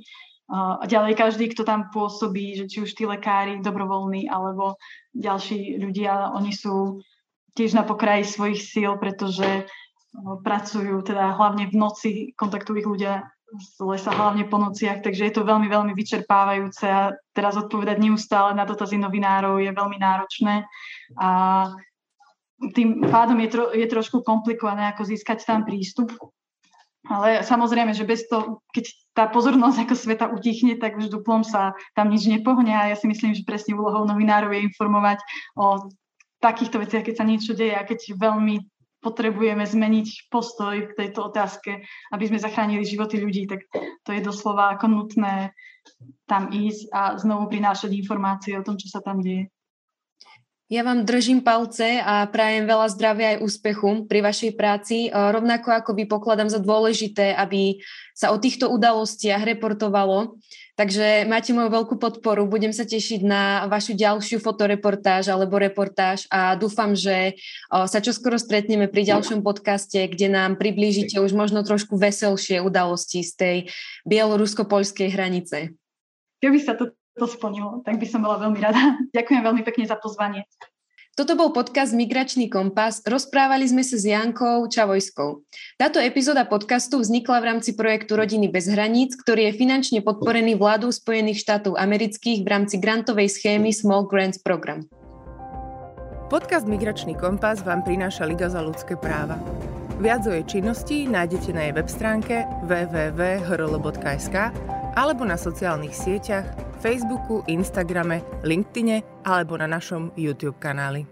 A 0.50 0.82
ďalej 0.90 1.14
každý, 1.14 1.54
kto 1.54 1.62
tam 1.62 1.94
pôsobí, 1.94 2.58
že 2.58 2.66
či 2.66 2.82
už 2.82 2.98
tí 2.98 3.06
lekári 3.06 3.62
dobrovoľní 3.62 4.26
alebo 4.26 4.82
ďalší 5.14 5.78
ľudia, 5.78 6.34
oni 6.34 6.50
sú 6.50 7.06
tiež 7.54 7.78
na 7.78 7.86
pokraji 7.86 8.26
svojich 8.26 8.62
síl, 8.62 8.98
pretože 8.98 9.70
pracujú 10.42 11.06
teda 11.06 11.38
hlavne 11.38 11.70
v 11.70 11.76
noci, 11.78 12.12
kontaktujú 12.34 12.82
ich 12.82 12.90
ľudia 12.90 13.30
z 13.50 13.82
lesa 13.82 14.14
hlavne 14.14 14.46
po 14.46 14.62
nociach, 14.62 15.02
takže 15.02 15.26
je 15.30 15.34
to 15.34 15.46
veľmi, 15.46 15.66
veľmi 15.70 15.94
vyčerpávajúce 15.98 16.86
a 16.86 17.14
teraz 17.34 17.58
odpovedať 17.58 17.98
neustále 17.98 18.54
na 18.54 18.66
dotazy 18.66 18.98
novinárov 19.02 19.58
je 19.58 19.74
veľmi 19.74 19.98
náročné 19.98 20.70
a 21.18 21.30
tým 22.76 23.08
pádom 23.08 23.40
je, 23.40 23.50
tro, 23.50 23.66
je 23.72 23.88
trošku 23.88 24.22
komplikované, 24.22 24.92
ako 24.92 25.08
získať 25.08 25.48
tam 25.48 25.64
prístup. 25.64 26.12
Ale 27.08 27.48
samozrejme, 27.48 27.96
že 27.96 28.04
bez 28.04 28.28
toho, 28.28 28.60
keď 28.76 28.86
tá 29.16 29.24
pozornosť 29.32 29.88
ako 29.88 29.96
sveta 29.96 30.26
utichne, 30.36 30.76
tak 30.76 31.00
už 31.00 31.08
duplom 31.08 31.48
sa 31.48 31.72
tam 31.96 32.12
nič 32.12 32.28
nepohne 32.28 32.76
a 32.76 32.92
ja 32.92 32.96
si 33.00 33.08
myslím, 33.08 33.32
že 33.32 33.48
presne 33.48 33.80
úlohou 33.80 34.04
novinárov 34.04 34.52
je 34.52 34.68
informovať 34.68 35.24
o 35.56 35.88
takýchto 36.44 36.84
veciach, 36.84 37.08
keď 37.08 37.16
sa 37.16 37.28
niečo 37.28 37.56
deje 37.56 37.76
a 37.76 37.88
keď 37.88 38.20
veľmi 38.20 38.68
potrebujeme 39.00 39.64
zmeniť 39.64 40.28
postoj 40.28 40.92
k 40.92 40.96
tejto 40.96 41.32
otázke, 41.32 41.88
aby 42.12 42.24
sme 42.28 42.44
zachránili 42.44 42.84
životy 42.84 43.24
ľudí, 43.24 43.48
tak 43.48 43.64
to 44.04 44.12
je 44.12 44.20
doslova 44.20 44.76
ako 44.76 44.92
nutné 44.92 45.56
tam 46.28 46.52
ísť 46.52 46.92
a 46.92 47.16
znovu 47.16 47.48
prinášať 47.48 47.96
informácie 47.96 48.60
o 48.60 48.66
tom, 48.66 48.76
čo 48.76 48.92
sa 48.92 49.00
tam 49.00 49.24
deje. 49.24 49.48
Ja 50.70 50.86
vám 50.86 51.02
držím 51.02 51.42
palce 51.42 51.98
a 51.98 52.30
prajem 52.30 52.70
veľa 52.70 52.94
zdravia 52.94 53.28
aj 53.34 53.42
úspechu 53.42 54.06
pri 54.06 54.22
vašej 54.22 54.54
práci. 54.54 55.10
Rovnako 55.10 55.74
ako 55.74 55.98
by 55.98 56.06
pokladám 56.06 56.46
za 56.46 56.62
dôležité, 56.62 57.34
aby 57.34 57.82
sa 58.14 58.30
o 58.30 58.38
týchto 58.38 58.70
udalostiach 58.70 59.50
reportovalo. 59.50 60.38
Takže 60.78 61.26
máte 61.26 61.58
moju 61.58 61.74
veľkú 61.74 61.98
podporu. 61.98 62.46
Budem 62.46 62.70
sa 62.70 62.86
tešiť 62.86 63.26
na 63.26 63.66
vašu 63.66 63.98
ďalšiu 63.98 64.38
fotoreportáž 64.38 65.34
alebo 65.34 65.58
reportáž 65.58 66.30
a 66.30 66.54
dúfam, 66.54 66.94
že 66.94 67.42
sa 67.74 67.98
čoskoro 67.98 68.38
stretneme 68.38 68.86
pri 68.86 69.10
ďalšom 69.10 69.42
podcaste, 69.42 70.06
kde 70.06 70.30
nám 70.30 70.62
priblížite 70.62 71.18
už 71.18 71.34
možno 71.34 71.66
trošku 71.66 71.98
veselšie 71.98 72.62
udalosti 72.62 73.26
z 73.26 73.32
tej 73.34 73.58
bielorusko-poľskej 74.06 75.18
hranice. 75.18 75.74
Keby 76.46 76.62
sa 76.62 76.78
to 76.78 76.94
to 77.18 77.26
splnilo, 77.26 77.82
tak 77.82 77.98
by 77.98 78.06
som 78.06 78.22
bola 78.22 78.38
veľmi 78.38 78.60
rada. 78.62 78.98
Ďakujem 79.18 79.42
veľmi 79.42 79.64
pekne 79.66 79.86
za 79.90 79.98
pozvanie. 79.98 80.46
Toto 81.20 81.36
bol 81.36 81.52
podcast 81.52 81.92
Migračný 81.92 82.48
kompas. 82.48 83.04
Rozprávali 83.04 83.68
sme 83.68 83.84
sa 83.84 84.00
s 84.00 84.08
Jankou 84.08 84.72
Čavojskou. 84.72 85.44
Táto 85.76 86.00
epizóda 86.00 86.48
podcastu 86.48 86.96
vznikla 86.96 87.44
v 87.44 87.48
rámci 87.52 87.76
projektu 87.76 88.16
Rodiny 88.16 88.48
bez 88.48 88.72
hraníc, 88.72 89.20
ktorý 89.20 89.52
je 89.52 89.60
finančne 89.60 90.00
podporený 90.00 90.56
vládou 90.56 90.96
Spojených 90.96 91.44
štátov 91.44 91.76
amerických 91.76 92.40
v 92.40 92.48
rámci 92.48 92.80
grantovej 92.80 93.36
schémy 93.36 93.76
Small 93.76 94.08
Grants 94.08 94.40
Program. 94.40 94.88
Podcast 96.32 96.64
Migračný 96.72 97.20
kompas 97.20 97.68
vám 97.68 97.84
prináša 97.84 98.24
Liga 98.24 98.48
za 98.48 98.64
ľudské 98.64 98.96
práva. 98.96 99.36
Viac 100.00 100.24
o 100.24 100.32
jej 100.32 100.48
činnosti 100.48 101.04
nájdete 101.04 101.52
na 101.52 101.68
jej 101.68 101.74
web 101.76 101.92
stránke 101.92 102.48
www.hrl.sk 102.64 104.38
alebo 105.00 105.24
na 105.24 105.40
sociálnych 105.40 105.96
sieťach 105.96 106.44
Facebooku, 106.84 107.40
Instagrame, 107.48 108.20
LinkedIne 108.44 109.00
alebo 109.24 109.56
na 109.56 109.72
našom 109.72 110.12
YouTube 110.20 110.60
kanáli. 110.60 111.08